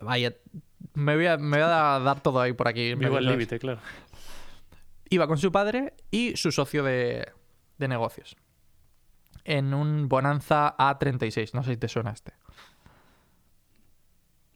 Vaya, 0.00 0.34
me 0.92 1.16
voy 1.16 1.26
a, 1.26 1.38
me 1.38 1.56
voy 1.56 1.64
a 1.64 2.00
dar 2.00 2.20
todo 2.20 2.38
ahí 2.38 2.52
por 2.52 2.68
aquí. 2.68 2.94
Vivo 2.94 3.14
medio, 3.14 3.30
límite, 3.30 3.58
claro. 3.58 3.80
Iba 5.08 5.26
con 5.26 5.38
su 5.38 5.50
padre 5.50 5.94
y 6.10 6.36
su 6.36 6.52
socio 6.52 6.82
de, 6.82 7.32
de 7.78 7.88
negocios. 7.88 8.36
En 9.44 9.72
un 9.72 10.10
Bonanza 10.10 10.76
A36. 10.76 11.54
No 11.54 11.62
sé 11.62 11.72
si 11.72 11.76
te 11.78 11.88
suena 11.88 12.10
este. 12.10 12.34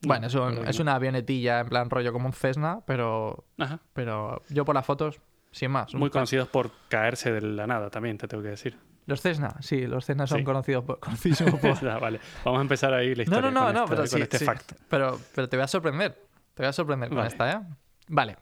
Bueno, 0.04 0.26
es, 0.26 0.34
un- 0.34 0.54
no. 0.56 0.82
una 0.82 0.94
avionetilla 0.94 1.60
en 1.60 1.68
plan 1.68 1.88
rollo 1.90 2.12
como 2.12 2.26
un 2.26 2.32
Cessna, 2.32 2.80
pero, 2.86 3.44
Ajá. 3.58 3.80
pero 3.92 4.42
yo 4.48 4.64
por 4.64 4.74
las 4.74 4.84
fotos, 4.84 5.20
sin 5.52 5.70
más. 5.70 5.94
Muy 5.94 6.10
conocidos 6.10 6.48
por 6.48 6.70
caerse 6.88 7.32
de 7.32 7.40
la 7.42 7.66
nada 7.66 7.88
también, 7.90 8.18
te 8.18 8.26
tengo 8.28 8.42
que 8.42 8.50
decir. 8.50 8.78
Los 9.06 9.20
Cessna, 9.20 9.56
sí, 9.60 9.86
los 9.86 10.04
Cessna 10.06 10.26
son 10.26 10.38
Sí. 10.38 10.44
conocidos 10.44 10.84
por, 10.84 10.98
vale, 12.00 12.20
vamos 12.44 12.58
a 12.58 12.62
empezar 12.62 12.94
ahí 12.94 13.14
la 13.14 13.16
No, 13.16 13.22
historia 13.22 13.50
no, 13.50 13.60
no, 13.60 13.60
con, 13.66 13.74
no, 13.74 13.80
esta- 13.84 13.90
pero 13.90 14.02
con 14.02 14.08
sí, 14.08 14.22
este 14.22 14.38
sí. 14.38 14.44
fact. 14.44 14.72
Pero, 14.88 15.20
pero 15.34 15.48
te 15.48 15.56
voy 15.56 15.64
a 15.64 15.68
sorprender. 15.68 16.12
Te 16.54 16.62
voy 16.62 16.68
a 16.68 16.72
sorprender 16.72 17.08
con 17.08 17.24
esta, 17.26 17.50
¿eh? 17.52 17.60
Vale. 18.08 18.36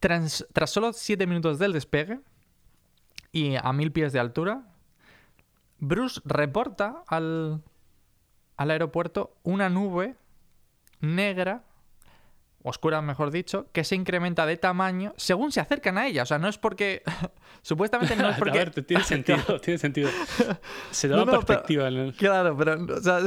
Tras, 0.00 0.46
tras 0.52 0.70
solo 0.70 0.92
7 0.92 1.26
minutos 1.26 1.58
del 1.58 1.72
despegue 1.72 2.20
y 3.32 3.56
a 3.56 3.72
mil 3.72 3.90
pies 3.92 4.12
de 4.12 4.20
altura, 4.20 4.62
Bruce 5.78 6.20
reporta 6.24 7.02
al, 7.06 7.62
al 8.56 8.70
aeropuerto 8.70 9.36
una 9.42 9.68
nube 9.68 10.16
negra, 11.00 11.64
oscura 12.62 13.02
mejor 13.02 13.30
dicho, 13.30 13.66
que 13.72 13.84
se 13.84 13.94
incrementa 13.94 14.46
de 14.46 14.56
tamaño 14.56 15.12
según 15.16 15.52
se 15.52 15.60
acercan 15.60 15.98
a 15.98 16.06
ella. 16.06 16.22
O 16.22 16.26
sea, 16.26 16.38
no 16.38 16.48
es 16.48 16.56
porque... 16.58 17.02
supuestamente 17.62 18.16
no 18.16 18.28
es 18.30 18.36
porque... 18.38 18.58
A 18.58 18.64
ver, 18.64 18.84
tiene 18.84 19.04
sentido, 19.04 19.60
tiene 19.60 19.78
sentido. 19.78 20.08
Se 20.90 21.08
da 21.08 21.16
No, 21.16 21.22
una 21.24 21.32
no, 21.32 21.38
pero- 21.40 21.46
perspectiva. 21.46 21.88
en 21.88 21.94
el- 21.96 22.14
Claro, 22.14 22.56
pero. 22.56 22.82
O 22.94 23.00
sea, 23.00 23.20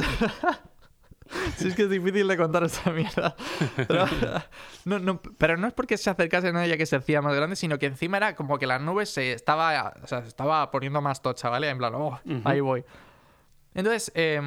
si 1.58 1.68
es 1.68 1.76
que 1.76 1.84
es 1.84 1.90
difícil 1.90 2.26
de 2.28 2.38
contar 2.38 2.64
esta 2.64 2.90
mierda. 2.92 3.36
Pero 3.76 4.06
no, 4.86 4.98
no, 5.00 5.22
pero 5.38 5.58
no 5.58 5.68
es 5.68 5.74
porque 5.74 5.98
se 5.98 6.10
acercasen 6.10 6.56
a 6.56 6.66
ella 6.66 6.78
que 6.78 6.86
se 6.86 6.96
hacía 6.96 7.22
más 7.22 7.36
grande, 7.36 7.56
sino 7.58 7.78
que 7.78 7.86
encima 7.88 8.16
era 8.18 8.34
como 8.36 8.58
que 8.58 8.66
la 8.66 8.80
nube 8.80 9.06
se 9.06 9.34
estaba, 9.34 9.94
o 10.02 10.08
sea, 10.08 10.22
se 10.22 10.30
estaba 10.30 10.72
poniendo 10.72 11.02
más 11.02 11.22
tocha, 11.22 11.50
¿vale? 11.50 11.70
En 11.70 11.78
plan, 11.80 11.94
oh, 11.96 12.18
ahí 12.46 12.62
voy. 12.62 12.86
Entonces, 13.74 14.10
eh, 14.16 14.42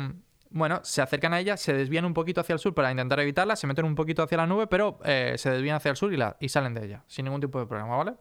bueno, 0.50 0.80
se 0.82 1.00
acercan 1.00 1.32
a 1.32 1.40
ella, 1.40 1.56
se 1.56 1.72
desvían 1.72 2.04
un 2.04 2.12
poquito 2.12 2.40
hacia 2.40 2.52
el 2.52 2.58
sur 2.58 2.74
para 2.74 2.90
intentar 2.90 3.20
evitarla, 3.20 3.54
se 3.56 3.66
meten 3.66 3.84
un 3.84 3.94
poquito 3.94 4.22
hacia 4.22 4.38
la 4.38 4.46
nube, 4.46 4.66
pero 4.66 4.98
eh, 5.04 5.34
se 5.38 5.50
desvían 5.50 5.76
hacia 5.76 5.90
el 5.92 5.96
sur 5.96 6.12
y, 6.12 6.16
la, 6.16 6.36
y 6.40 6.48
salen 6.48 6.74
de 6.74 6.84
ella, 6.84 7.04
sin 7.06 7.24
ningún 7.24 7.40
tipo 7.40 7.60
de 7.60 7.66
problema, 7.66 7.96
¿vale? 7.96 8.14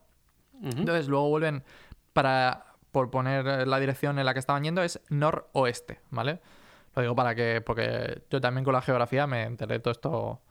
Entonces 0.61 1.07
luego 1.07 1.29
vuelven 1.29 1.63
para 2.13 2.65
por 2.91 3.09
poner 3.09 3.67
la 3.67 3.79
dirección 3.79 4.19
en 4.19 4.25
la 4.25 4.33
que 4.33 4.39
estaban 4.39 4.63
yendo 4.63 4.83
es 4.83 4.99
noroeste, 5.09 6.01
¿vale? 6.09 6.41
Lo 6.95 7.01
digo 7.01 7.15
para 7.15 7.33
que 7.33 7.61
porque 7.65 8.23
yo 8.29 8.41
también 8.41 8.63
con 8.63 8.73
la 8.73 8.81
geografía 8.81 9.25
me 9.25 9.43
enteré 9.43 9.75
de 9.75 9.79
todo 9.79 9.91
esto, 9.91 10.11
o 10.11 10.41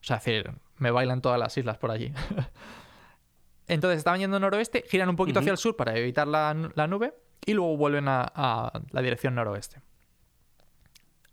sea, 0.00 0.16
es 0.16 0.24
decir, 0.24 0.50
me 0.78 0.90
bailan 0.90 1.20
todas 1.20 1.38
las 1.38 1.56
islas 1.56 1.78
por 1.78 1.90
allí. 1.90 2.12
Entonces 3.68 3.98
estaban 3.98 4.18
yendo 4.18 4.40
noroeste, 4.40 4.84
giran 4.88 5.08
un 5.08 5.16
poquito 5.16 5.40
hacia 5.40 5.52
el 5.52 5.58
sur 5.58 5.76
para 5.76 5.96
evitar 5.96 6.26
la, 6.26 6.56
la 6.74 6.86
nube 6.86 7.14
y 7.44 7.54
luego 7.54 7.76
vuelven 7.76 8.08
a, 8.08 8.32
a 8.34 8.80
la 8.90 9.02
dirección 9.02 9.34
noroeste. 9.34 9.80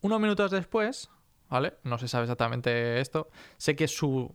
Unos 0.01 0.19
minutos 0.19 0.51
después, 0.51 1.09
¿vale? 1.49 1.75
No 1.83 1.97
se 1.97 2.07
sabe 2.07 2.23
exactamente 2.25 2.99
esto. 2.99 3.29
Sé 3.57 3.75
que 3.75 3.87
su, 3.87 4.33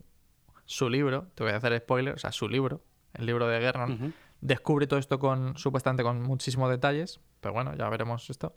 su 0.65 0.89
libro, 0.89 1.29
te 1.35 1.45
voy 1.45 1.53
a 1.53 1.57
hacer 1.57 1.79
spoiler, 1.79 2.15
o 2.15 2.19
sea, 2.19 2.33
su 2.33 2.49
libro, 2.49 2.83
el 3.15 3.27
libro 3.27 3.47
de 3.47 3.61
Gernon, 3.61 4.15
descubre 4.41 4.87
todo 4.87 4.99
esto 4.99 5.19
con 5.19 5.57
supuestamente 5.57 6.03
con 6.03 6.23
muchísimos 6.23 6.71
detalles, 6.71 7.21
pero 7.41 7.55
bueno, 7.55 7.75
ya 7.77 7.89
veremos 7.89 8.29
esto. 8.29 8.55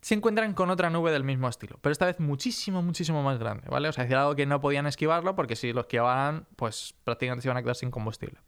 Se 0.00 0.14
encuentran 0.14 0.54
con 0.54 0.70
otra 0.70 0.90
nube 0.90 1.10
del 1.10 1.24
mismo 1.24 1.48
estilo, 1.48 1.76
pero 1.80 1.90
esta 1.90 2.06
vez 2.06 2.20
muchísimo, 2.20 2.82
muchísimo 2.82 3.22
más 3.24 3.38
grande, 3.38 3.64
¿vale? 3.68 3.88
O 3.88 3.92
sea, 3.92 4.04
es 4.04 4.12
algo 4.12 4.36
que 4.36 4.46
no 4.46 4.60
podían 4.60 4.86
esquivarlo 4.86 5.34
porque 5.34 5.56
si 5.56 5.72
lo 5.72 5.80
esquivaran, 5.80 6.46
pues 6.54 6.94
prácticamente 7.02 7.42
se 7.42 7.48
iban 7.48 7.56
a 7.56 7.62
quedar 7.62 7.74
sin 7.74 7.90
combustible. 7.90 8.38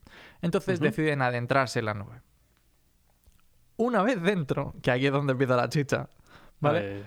Entonces 0.43 0.79
deciden 0.79 1.23
adentrarse 1.23 1.81
en 1.81 1.87
la 1.87 1.95
nube. 1.95 2.23
Una 3.77 4.03
vez 4.03 4.23
dentro, 4.23 4.75
que 4.81 4.93
aquí 4.93 5.07
es 5.07 5.13
donde 5.13 5.33
empieza 5.33 5.57
la 5.57 5.69
chicha, 5.69 6.09
¿vale? 6.61 7.01
Eh, 7.01 7.05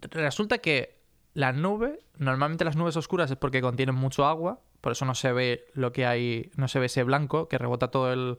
Resulta 0.00 0.58
que 0.58 0.98
la 1.34 1.52
nube, 1.52 2.00
normalmente 2.16 2.64
las 2.64 2.76
nubes 2.76 2.96
oscuras 2.96 3.30
es 3.30 3.36
porque 3.36 3.60
contienen 3.60 3.94
mucho 3.94 4.26
agua, 4.26 4.60
por 4.80 4.92
eso 4.92 5.04
no 5.04 5.14
se 5.14 5.32
ve 5.32 5.66
lo 5.74 5.92
que 5.92 6.06
hay, 6.06 6.50
no 6.56 6.68
se 6.68 6.78
ve 6.78 6.86
ese 6.86 7.02
blanco 7.04 7.48
que 7.48 7.58
rebota 7.58 7.88
todo 7.90 8.12
el 8.12 8.38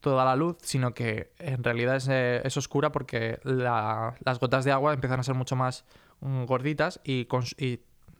toda 0.00 0.24
la 0.24 0.36
luz, 0.36 0.56
sino 0.62 0.94
que 0.94 1.32
en 1.38 1.64
realidad 1.64 1.96
es, 1.96 2.06
eh, 2.08 2.40
es 2.44 2.56
oscura 2.56 2.92
porque 2.92 3.40
la- 3.42 4.14
las 4.24 4.38
gotas 4.38 4.64
de 4.64 4.70
agua 4.70 4.94
empiezan 4.94 5.18
a 5.18 5.24
ser 5.24 5.34
mucho 5.34 5.56
más 5.56 5.84
mm, 6.20 6.44
gorditas 6.44 7.00
y, 7.04 7.26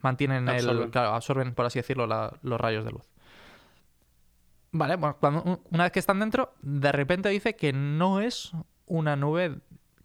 mantienen 0.02 0.48
el 0.48 0.90
claro, 0.90 1.14
absorben 1.14 1.54
por 1.54 1.66
así 1.66 1.78
decirlo 1.78 2.06
la- 2.06 2.32
los 2.42 2.60
rayos 2.60 2.84
de 2.84 2.90
luz. 2.92 3.02
Vale, 4.72 4.96
bueno, 4.96 5.16
cuando, 5.18 5.42
un- 5.42 5.60
una 5.70 5.84
vez 5.84 5.92
que 5.92 5.98
están 5.98 6.20
dentro, 6.20 6.52
de 6.62 6.92
repente 6.92 7.28
dice 7.30 7.56
que 7.56 7.72
no 7.72 8.20
es 8.20 8.52
una 8.86 9.16
nube 9.16 9.58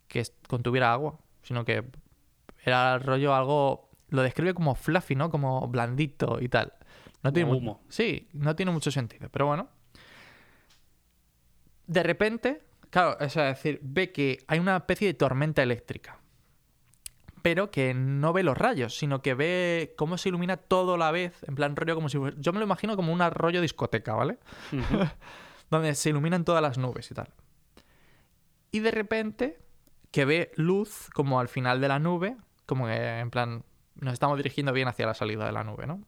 que 0.07 0.23
contuviera 0.47 0.93
agua, 0.93 1.19
sino 1.41 1.65
que 1.65 1.83
era 2.63 2.97
rollo 2.99 3.33
algo. 3.35 3.89
Lo 4.09 4.21
describe 4.21 4.53
como 4.53 4.75
fluffy, 4.75 5.15
¿no? 5.15 5.29
Como 5.29 5.67
blandito 5.67 6.39
y 6.41 6.49
tal. 6.49 6.73
No 7.23 7.31
tiene 7.33 7.47
Como 7.49 7.59
humo. 7.59 7.83
Sí, 7.89 8.27
no 8.33 8.55
tiene 8.55 8.71
mucho 8.71 8.91
sentido, 8.91 9.29
pero 9.29 9.45
bueno. 9.47 9.69
De 11.87 12.03
repente, 12.03 12.61
claro, 12.89 13.19
es 13.19 13.33
decir, 13.35 13.79
ve 13.81 14.11
que 14.11 14.43
hay 14.47 14.59
una 14.59 14.77
especie 14.77 15.07
de 15.07 15.13
tormenta 15.13 15.61
eléctrica. 15.63 16.19
pero 17.41 17.71
que 17.71 17.93
no 17.93 18.31
ve 18.31 18.41
los 18.41 18.57
rayos, 18.57 18.97
sino 18.97 19.21
que 19.21 19.33
ve 19.33 19.95
cómo 19.97 20.17
se 20.17 20.29
ilumina 20.29 20.55
todo 20.55 20.93
a 20.93 20.97
la 20.97 21.11
vez, 21.11 21.43
en 21.45 21.55
plan 21.55 21.75
rollo 21.75 21.93
como 21.93 22.07
si 22.07 22.17
fuese- 22.17 22.37
Yo 22.39 22.53
me 22.53 22.59
lo 22.59 22.63
imagino 22.65 22.95
como 22.95 23.11
un 23.11 23.19
rollo 23.19 23.59
discoteca, 23.59 24.13
¿vale? 24.13 24.37
Donde 25.69 25.93
se 25.95 26.09
iluminan 26.11 26.45
todas 26.45 26.61
las 26.61 26.77
nubes 26.77 27.11
y 27.11 27.13
tal. 27.13 27.27
Y 28.71 28.79
de 28.79 28.91
repente 28.91 29.57
que 30.11 30.23
ve 30.23 30.51
luz 30.55 31.09
como 31.13 31.37
al 31.41 31.49
final 31.49 31.81
de 31.81 31.89
la 31.89 31.99
nube, 31.99 32.37
como 32.65 32.87
que 32.87 33.19
en 33.19 33.29
plan 33.29 33.63
nos 33.95 34.13
estamos 34.13 34.37
dirigiendo 34.37 34.73
bien 34.73 34.87
hacia 34.87 35.05
la 35.05 35.13
salida 35.13 35.45
de 35.45 35.51
la 35.51 35.63
nube, 35.63 35.87
¿no? 35.87 36.01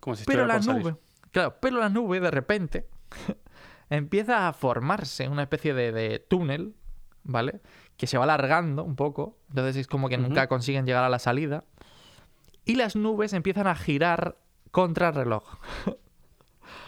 Como 0.00 0.16
si 0.16 0.24
Pero 0.24 0.46
la 0.46 0.60
salir. 0.62 0.82
nube, 0.84 0.96
claro, 1.30 1.56
pero 1.60 1.78
la 1.78 1.88
nube 1.88 2.20
de 2.20 2.30
repente 2.30 2.88
empieza 3.90 4.48
a 4.48 4.52
formarse 4.52 5.28
una 5.28 5.42
especie 5.42 5.74
de, 5.74 5.92
de 5.92 6.18
túnel, 6.18 6.74
¿vale? 7.22 7.60
Que 7.96 8.06
se 8.06 8.18
va 8.18 8.24
alargando 8.24 8.82
un 8.84 8.96
poco, 8.96 9.38
entonces 9.50 9.76
es 9.76 9.86
como 9.86 10.08
que 10.08 10.18
nunca 10.18 10.48
consiguen 10.48 10.86
llegar 10.86 11.04
a 11.04 11.08
la 11.08 11.18
salida. 11.18 11.64
Y 12.64 12.76
las 12.76 12.96
nubes 12.96 13.32
empiezan 13.32 13.66
a 13.66 13.74
girar 13.74 14.38
contra 14.70 15.08
el 15.08 15.14
reloj. 15.14 15.58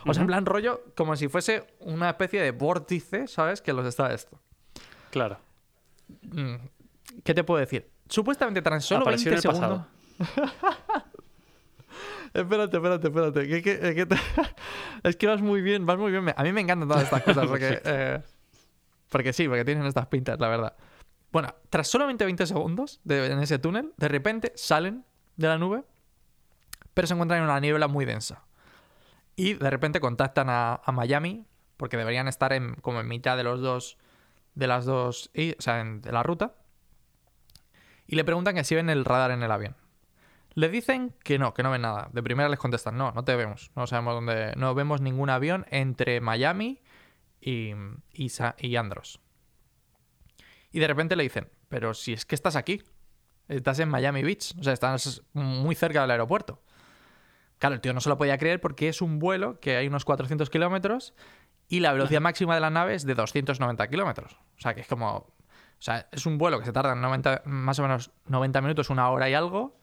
O 0.07 0.13
sea, 0.13 0.21
en 0.23 0.27
plan 0.27 0.47
rollo, 0.47 0.83
como 0.97 1.17
si 1.17 1.29
fuese 1.29 1.67
una 1.81 2.11
especie 2.11 2.41
de 2.41 2.51
vórtice, 2.51 3.27
¿sabes? 3.27 3.63
Que 3.63 3.73
los 3.73 3.87
está 3.87 4.13
esto. 4.13 4.39
Claro. 5.11 5.39
Mm, 6.23 6.57
¿Qué 7.23 7.35
te 7.35 7.43
puedo 7.43 7.59
decir? 7.61 7.91
Supuestamente 8.09 8.63
tras 8.63 8.85
solo 8.85 9.03
Apareció 9.03 9.31
20 9.33 9.49
en 9.49 9.53
el 9.55 9.61
segundos. 9.61 9.87
pasado. 10.19 11.05
Espérate, 12.35 12.77
espérate, 12.77 13.07
espérate. 13.09 13.49
que- 13.49 13.63
que- 13.63 13.95
que 13.95 14.07
te- 14.07 14.17
Es 15.05 15.17
que 15.17 15.27
vas 15.27 15.41
muy 15.41 15.61
bien, 15.63 15.87
vas 15.87 15.99
muy 15.99 16.11
bien. 16.11 16.33
A 16.37 16.43
mí 16.43 16.53
me 16.53 16.61
encantan 16.61 16.89
todas 16.89 17.05
estas 17.05 17.23
cosas 17.23 17.47
porque... 17.47 17.81
Eh, 17.85 18.21
Porque 19.11 19.33
sí, 19.33 19.47
porque 19.47 19.65
tienen 19.65 19.87
estas 19.87 20.07
pintas, 20.09 20.41
la 20.41 20.49
verdad. 20.49 20.75
Bueno, 21.31 21.55
tras 21.71 21.87
solamente 21.87 22.25
20 22.25 22.47
segundos 22.47 23.01
de- 23.05 23.27
en 23.31 23.39
ese 23.39 23.59
túnel, 23.61 23.93
de 23.97 24.09
repente 24.09 24.53
salen 24.57 25.05
de 25.37 25.47
la 25.47 25.59
nube, 25.59 25.85
pero 26.95 27.07
se 27.07 27.15
encuentran 27.15 27.39
en 27.39 27.45
una 27.45 27.61
niebla 27.61 27.87
muy 27.87 28.05
densa. 28.05 28.43
Y 29.37 29.55
de 29.55 29.71
repente 29.71 30.01
contactan 30.01 30.49
a, 30.51 30.81
a 30.85 30.91
Miami, 30.93 31.45
porque 31.77 31.97
deberían 31.97 32.27
estar 32.27 32.53
en, 32.53 32.75
como 32.77 33.01
en 33.01 33.07
mitad 33.07 33.37
de 33.37 33.45
los 33.45 33.61
dos, 33.61 33.99
de 34.57 34.67
las 34.67 34.85
dos, 34.85 35.31
y- 35.33 35.53
o 35.53 35.63
sea, 35.63 35.81
en- 35.81 36.01
de 36.03 36.11
la 36.11 36.25
ruta. 36.25 36.55
Y 38.07 38.17
le 38.17 38.25
preguntan 38.25 38.55
que 38.55 38.65
si 38.65 38.75
ven 38.75 38.91
el 38.91 39.05
radar 39.05 39.31
en 39.31 39.43
el 39.43 39.51
avión. 39.51 39.77
Le 40.55 40.69
dicen 40.69 41.15
que 41.25 41.39
no, 41.39 41.53
que 41.53 41.63
no 41.63 41.71
ven 41.71 41.83
nada. 41.83 42.09
De 42.13 42.23
primera 42.23 42.49
les 42.49 42.59
contestan, 42.59 42.97
no, 42.97 43.13
no 43.13 43.25
te 43.25 43.35
vemos. 43.35 43.73
No 43.75 43.87
sabemos 43.87 44.15
dónde. 44.15 44.53
No 44.57 44.75
vemos 44.75 45.01
ningún 45.01 45.31
avión 45.31 45.67
entre 45.71 46.21
Miami 46.21 46.81
y, 47.41 47.73
y, 48.13 48.33
y 48.59 48.77
Andros. 48.77 49.21
Y 50.71 50.79
de 50.79 50.87
repente 50.87 51.17
le 51.17 51.25
dicen, 51.25 51.49
pero 51.69 51.95
si 51.95 52.13
es 52.13 52.25
que 52.25 52.35
estás 52.35 52.57
aquí. 52.57 52.83
Estás 53.49 53.79
en 53.79 53.89
Miami 53.89 54.23
Beach. 54.23 54.55
O 54.59 54.63
sea, 54.63 54.73
estás 54.73 55.23
muy 55.33 55.75
cerca 55.75 56.03
del 56.03 56.11
aeropuerto. 56.11 56.63
Claro, 57.59 57.75
el 57.75 57.81
tío 57.81 57.93
no 57.93 58.01
se 58.01 58.09
lo 58.09 58.19
podía 58.19 58.39
creer 58.39 58.61
porque 58.61 58.89
es 58.89 59.03
un 59.03 59.19
vuelo 59.19 59.59
que 59.61 59.77
hay 59.77 59.87
unos 59.87 60.05
400 60.05 60.51
kilómetros 60.51 61.15
y 61.69 61.81
la 61.81 61.93
velocidad 61.93 62.21
máxima 62.21 62.55
de 62.55 62.61
la 62.61 62.71
nave 62.71 62.95
es 62.95 63.05
de 63.05 63.15
290 63.15 63.89
kilómetros. 63.89 64.35
O 64.57 64.61
sea, 64.61 64.75
que 64.75 64.83
es 64.83 64.87
como... 64.87 65.34
O 65.85 65.87
sea, 65.87 66.09
es 66.13 66.25
un 66.25 66.39
vuelo 66.39 66.59
que 66.59 66.65
se 66.65 66.73
tarda 66.73 66.95
en 66.95 67.03
90, 67.03 67.43
más 67.45 67.79
o 67.79 67.83
menos 67.83 68.11
90 68.29 68.63
minutos, 68.63 68.89
una 68.89 69.11
hora 69.11 69.29
y 69.29 69.35
algo. 69.35 69.77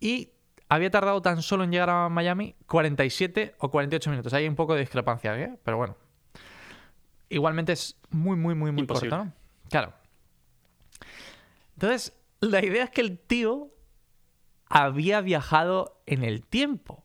Y 0.00 0.30
había 0.70 0.90
tardado 0.90 1.20
tan 1.20 1.42
solo 1.42 1.64
en 1.64 1.70
llegar 1.70 1.90
a 1.90 2.08
Miami 2.08 2.56
47 2.66 3.56
o 3.58 3.70
48 3.70 4.08
minutos. 4.08 4.32
Hay 4.32 4.48
un 4.48 4.54
poco 4.54 4.72
de 4.72 4.80
discrepancia, 4.80 5.38
¿eh? 5.38 5.58
Pero 5.64 5.76
bueno. 5.76 5.98
Igualmente 7.28 7.74
es 7.74 8.00
muy, 8.08 8.36
muy, 8.38 8.54
muy, 8.54 8.72
muy 8.72 8.80
Imposible. 8.80 9.10
corto, 9.10 9.24
¿no? 9.26 9.32
Claro. 9.68 9.92
Entonces, 11.74 12.18
la 12.40 12.64
idea 12.64 12.84
es 12.84 12.90
que 12.90 13.02
el 13.02 13.18
tío 13.18 13.68
había 14.64 15.20
viajado 15.20 16.00
en 16.06 16.24
el 16.24 16.46
tiempo. 16.46 17.04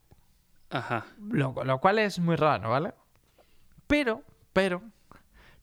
Ajá. 0.70 1.08
Lo, 1.20 1.54
lo 1.62 1.80
cual 1.82 2.00
es 2.00 2.20
muy 2.20 2.38
raro, 2.38 2.70
¿vale? 2.70 2.94
Pero, 3.86 4.24
pero, 4.54 4.82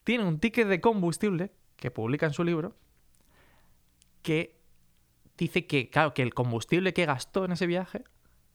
tiene 0.03 0.25
un 0.25 0.41
ticket 0.41 0.69
de 0.69 0.83
combustible 0.83 1.51
que 1.85 1.91
publica 1.91 2.25
en 2.25 2.33
su 2.33 2.45
libro 2.45 2.75
que 4.23 4.59
dice 5.37 5.67
que, 5.67 5.91
claro, 5.91 6.15
que 6.15 6.23
el 6.23 6.33
combustible 6.33 6.95
que 6.95 7.05
gastó 7.05 7.45
en 7.45 7.53
ese 7.53 7.67
viaje 7.67 8.05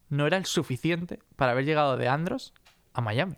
no 0.07 0.25
era 0.25 0.35
el 0.35 0.47
suficiente 0.47 1.19
para 1.35 1.51
haber 1.51 1.63
llegado 1.63 1.95
de 1.95 2.07
Andros 2.07 2.55
a 2.91 3.01
Miami. 3.01 3.37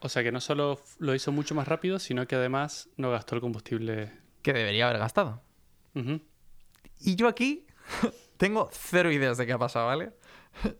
O 0.00 0.08
sea 0.08 0.22
que 0.22 0.32
no 0.32 0.40
solo 0.40 0.80
lo 1.00 1.14
hizo 1.14 1.32
mucho 1.32 1.54
más 1.54 1.68
rápido, 1.68 1.98
sino 1.98 2.26
que 2.26 2.36
además 2.36 2.88
no 2.96 3.10
gastó 3.10 3.34
el 3.34 3.42
combustible. 3.42 4.10
Que 4.40 4.54
debería 4.54 4.88
haber 4.88 5.00
gastado. 5.00 5.42
Y 6.98 7.16
yo 7.16 7.28
aquí 7.28 7.66
tengo 8.38 8.70
cero 8.72 9.12
ideas 9.12 9.36
de 9.36 9.44
qué 9.44 9.52
ha 9.52 9.58
pasado, 9.58 9.84
¿vale? 9.84 10.14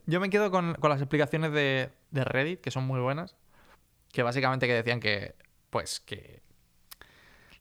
Yo 0.07 0.19
me 0.19 0.31
quedo 0.31 0.49
con, 0.49 0.73
con 0.73 0.89
las 0.89 0.99
explicaciones 0.99 1.51
de, 1.51 1.91
de 2.09 2.23
Reddit, 2.23 2.59
que 2.59 2.71
son 2.71 2.87
muy 2.87 3.01
buenas. 3.01 3.35
Que 4.11 4.23
básicamente 4.23 4.65
que 4.65 4.73
decían 4.73 4.99
que, 4.99 5.35
pues, 5.69 5.99
que 5.99 6.41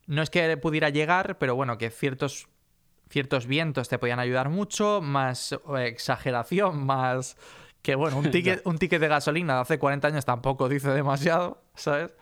no 0.08 0.22
es 0.22 0.30
que 0.30 0.56
pudiera 0.56 0.88
llegar, 0.88 1.38
pero 1.38 1.54
bueno, 1.54 1.76
que 1.76 1.90
ciertos, 1.90 2.48
ciertos 3.10 3.46
vientos 3.46 3.88
te 3.88 3.98
podían 3.98 4.18
ayudar 4.18 4.48
mucho, 4.48 5.00
más 5.02 5.52
eh, 5.52 5.86
exageración, 5.86 6.84
más 6.84 7.36
que, 7.82 7.94
bueno, 7.94 8.16
un 8.16 8.30
ticket, 8.32 8.66
un 8.66 8.78
ticket 8.78 9.00
de 9.00 9.08
gasolina 9.08 9.54
de 9.54 9.60
hace 9.60 9.78
40 9.78 10.08
años 10.08 10.24
tampoco 10.24 10.68
dice 10.68 10.90
demasiado, 10.90 11.62
¿sabes? 11.74 12.16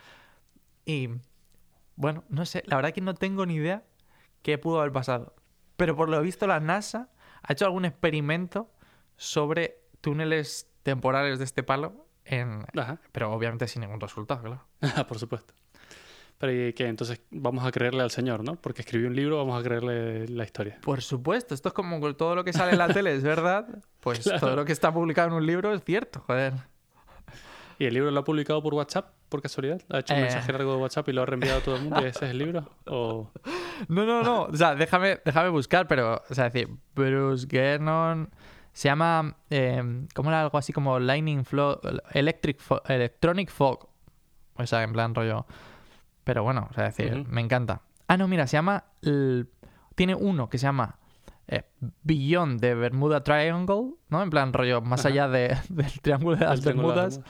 Y, 0.85 1.11
bueno, 1.94 2.25
no 2.29 2.44
sé, 2.44 2.64
la 2.66 2.75
verdad 2.75 2.92
que 2.92 3.01
no 3.01 3.14
tengo 3.14 3.46
ni 3.46 3.55
idea 3.55 3.85
qué 4.42 4.59
pudo 4.59 4.81
haber 4.81 4.92
pasado. 4.92 5.37
Pero 5.77 5.94
por 5.94 6.09
lo 6.09 6.20
visto 6.20 6.49
la 6.49 6.59
NASA 6.59 7.11
ha 7.42 7.53
hecho 7.53 7.66
algún 7.66 7.85
experimento 7.85 8.68
sobre 9.16 9.79
túneles 10.01 10.68
temporales 10.83 11.38
de 11.38 11.44
este 11.44 11.62
palo, 11.62 12.09
en... 12.25 12.66
Pero 13.12 13.33
obviamente 13.33 13.68
sin 13.68 13.83
ningún 13.83 14.01
resultado, 14.01 14.42
claro. 14.42 14.66
Por 15.09 15.18
supuesto. 15.20 15.55
Pero 16.38 16.53
¿y 16.53 16.72
qué? 16.75 16.87
Entonces 16.87 17.22
vamos 17.31 17.64
a 17.64 17.72
creerle 17.72 18.03
al 18.03 18.11
señor, 18.11 18.44
¿no? 18.44 18.57
Porque 18.57 18.83
escribió 18.83 19.09
un 19.09 19.16
libro, 19.16 19.38
vamos 19.38 19.59
a 19.59 19.62
creerle 19.64 20.29
la 20.29 20.44
historia. 20.44 20.79
Por 20.83 21.01
supuesto, 21.01 21.55
esto 21.55 21.68
es 21.70 21.72
como 21.75 21.99
todo 22.14 22.35
lo 22.35 22.44
que 22.44 22.53
sale 22.53 22.72
en 22.72 22.79
la 22.79 22.88
tele, 22.88 23.14
es 23.14 23.22
verdad. 23.22 23.66
Pues 24.01 24.20
todo 24.22 24.55
lo 24.55 24.64
que 24.64 24.72
está 24.72 24.92
publicado 24.92 25.29
en 25.29 25.35
un 25.35 25.46
libro 25.46 25.72
es 25.72 25.83
cierto, 25.83 26.20
joder. 26.27 26.53
¿Y 27.79 27.85
el 27.87 27.94
libro 27.94 28.11
lo 28.11 28.20
ha 28.20 28.25
publicado 28.25 28.62
por 28.62 28.72
WhatsApp, 28.75 29.12
por 29.29 29.42
casualidad? 29.42 29.81
¿Ha 29.90 29.99
hecho 30.01 30.14
un 30.14 30.20
Eh. 30.20 30.22
mensaje 30.25 30.53
largo 30.53 30.72
de 30.77 30.79
WhatsApp 30.83 31.09
y 31.09 31.12
lo 31.12 31.22
ha 31.22 31.27
reenviado 31.27 31.59
a 31.59 31.62
todo 31.62 31.77
el 31.77 31.83
mundo 31.83 32.01
y 32.03 32.05
ese 32.07 32.25
es 32.27 32.31
el 32.31 32.38
libro? 32.38 32.70
¿O... 32.87 33.31
No, 33.88 34.05
no, 34.07 34.22
no. 34.22 34.42
O 34.44 34.57
sea, 34.57 34.75
déjame, 34.75 35.18
déjame 35.25 35.49
buscar, 35.51 35.87
pero, 35.87 36.22
o 36.29 36.35
sea, 36.35 36.44
decir, 36.44 36.68
Bruce 36.94 37.46
Gernon 37.51 38.31
se 38.72 38.88
llama, 38.88 39.37
eh, 39.51 40.07
¿cómo 40.14 40.31
era 40.31 40.42
algo 40.42 40.57
así 40.59 40.72
como 40.72 40.99
Lightning 40.99 41.44
Flow, 41.44 41.81
Electric 42.12 42.61
Fo- 42.61 42.83
Electronic 42.88 43.51
Fog? 43.51 43.88
O 44.55 44.66
sea, 44.66 44.83
en 44.83 44.92
plan 44.92 45.14
rollo. 45.14 45.46
Pero 46.26 46.42
bueno, 46.42 46.66
o 46.68 46.74
sea, 46.74 46.84
decir, 46.86 47.20
Ujú. 47.20 47.30
me 47.30 47.40
encanta. 47.40 47.82
Ah, 48.08 48.16
no, 48.16 48.26
mira, 48.26 48.48
se 48.48 48.56
llama, 48.56 48.86
el- 49.02 49.48
tiene 49.94 50.16
uno 50.16 50.48
que 50.48 50.58
se 50.58 50.64
llama 50.66 50.98
eh, 51.46 51.62
Beyond 52.02 52.60
the 52.60 52.74
Bermuda 52.74 53.22
Triangle, 53.22 53.92
¿no? 54.08 54.20
En 54.24 54.30
plan 54.30 54.52
rollo, 54.52 54.80
más 54.80 55.00
Ajá. 55.00 55.10
allá 55.10 55.28
de- 55.28 55.56
del 55.68 56.00
Triángulo 56.00 56.36
de 56.36 56.44
las 56.46 56.62
de 56.62 56.72
Bermudas. 56.72 57.20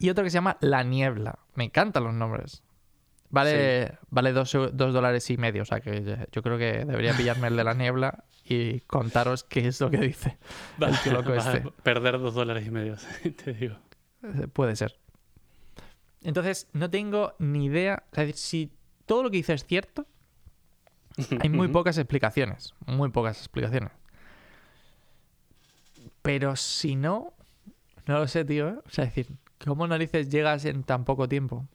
Y 0.00 0.10
otro 0.10 0.24
que 0.24 0.30
se 0.30 0.34
llama 0.34 0.56
La 0.60 0.82
Niebla. 0.82 1.38
Me 1.54 1.62
encantan 1.62 2.02
los 2.02 2.12
nombres. 2.12 2.64
Vale, 3.30 3.98
vale 4.10 4.32
dos, 4.32 4.52
dos 4.72 4.92
dólares 4.92 5.30
y 5.30 5.36
medio. 5.36 5.62
O 5.62 5.64
sea 5.64 5.78
que 5.80 6.26
yo- 6.32 6.42
creo 6.42 6.58
que 6.58 6.84
debería 6.84 7.12
pillarme 7.16 7.46
el 7.46 7.56
de 7.56 7.62
la 7.64 7.74
niebla 7.74 8.24
y 8.44 8.80
contaros 8.80 9.44
qué 9.44 9.68
es 9.68 9.80
lo 9.80 9.90
que 9.90 9.98
dice. 9.98 10.36
Va- 10.82 10.88
El 11.04 11.12
loco 11.12 11.32
este. 11.34 11.62
perder 11.84 12.18
dos 12.18 12.34
dólares 12.34 12.66
y 12.66 12.70
medio, 12.72 12.96
te 13.44 13.52
digo. 13.54 13.76
Eh, 14.24 14.48
Puede 14.52 14.74
ser. 14.74 14.98
Entonces, 16.24 16.68
no 16.72 16.90
tengo 16.90 17.34
ni 17.38 17.66
idea. 17.66 18.02
Es 18.12 18.18
decir, 18.18 18.36
si 18.36 18.72
todo 19.06 19.22
lo 19.22 19.30
que 19.30 19.36
dice 19.36 19.52
es 19.52 19.64
cierto, 19.64 20.06
hay 21.40 21.50
muy 21.50 21.68
pocas 21.68 21.96
explicaciones. 21.98 22.74
Muy 22.86 23.10
pocas 23.10 23.38
explicaciones. 23.38 23.92
Pero 26.22 26.56
si 26.56 26.96
no, 26.96 27.34
no 28.06 28.18
lo 28.18 28.26
sé, 28.26 28.44
tío. 28.44 28.68
¿eh? 28.68 28.78
O 28.86 28.90
sea, 28.90 29.04
es 29.04 29.14
decir, 29.14 29.36
¿cómo 29.64 29.86
narices 29.86 30.30
llegas 30.30 30.64
en 30.64 30.82
tan 30.82 31.04
poco 31.04 31.28
tiempo? 31.28 31.68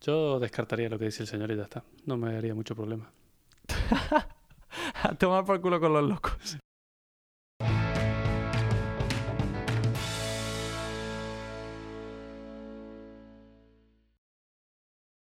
Yo 0.00 0.38
descartaría 0.38 0.88
lo 0.88 0.98
que 0.98 1.06
dice 1.06 1.24
el 1.24 1.28
señor 1.28 1.50
y 1.50 1.56
ya 1.56 1.64
está. 1.64 1.82
No 2.06 2.16
me 2.16 2.36
haría 2.36 2.54
mucho 2.54 2.76
problema. 2.76 3.10
A 5.02 5.14
tomar 5.14 5.44
por 5.44 5.60
culo 5.60 5.80
con 5.80 5.92
los 5.92 6.04
locos. 6.04 6.58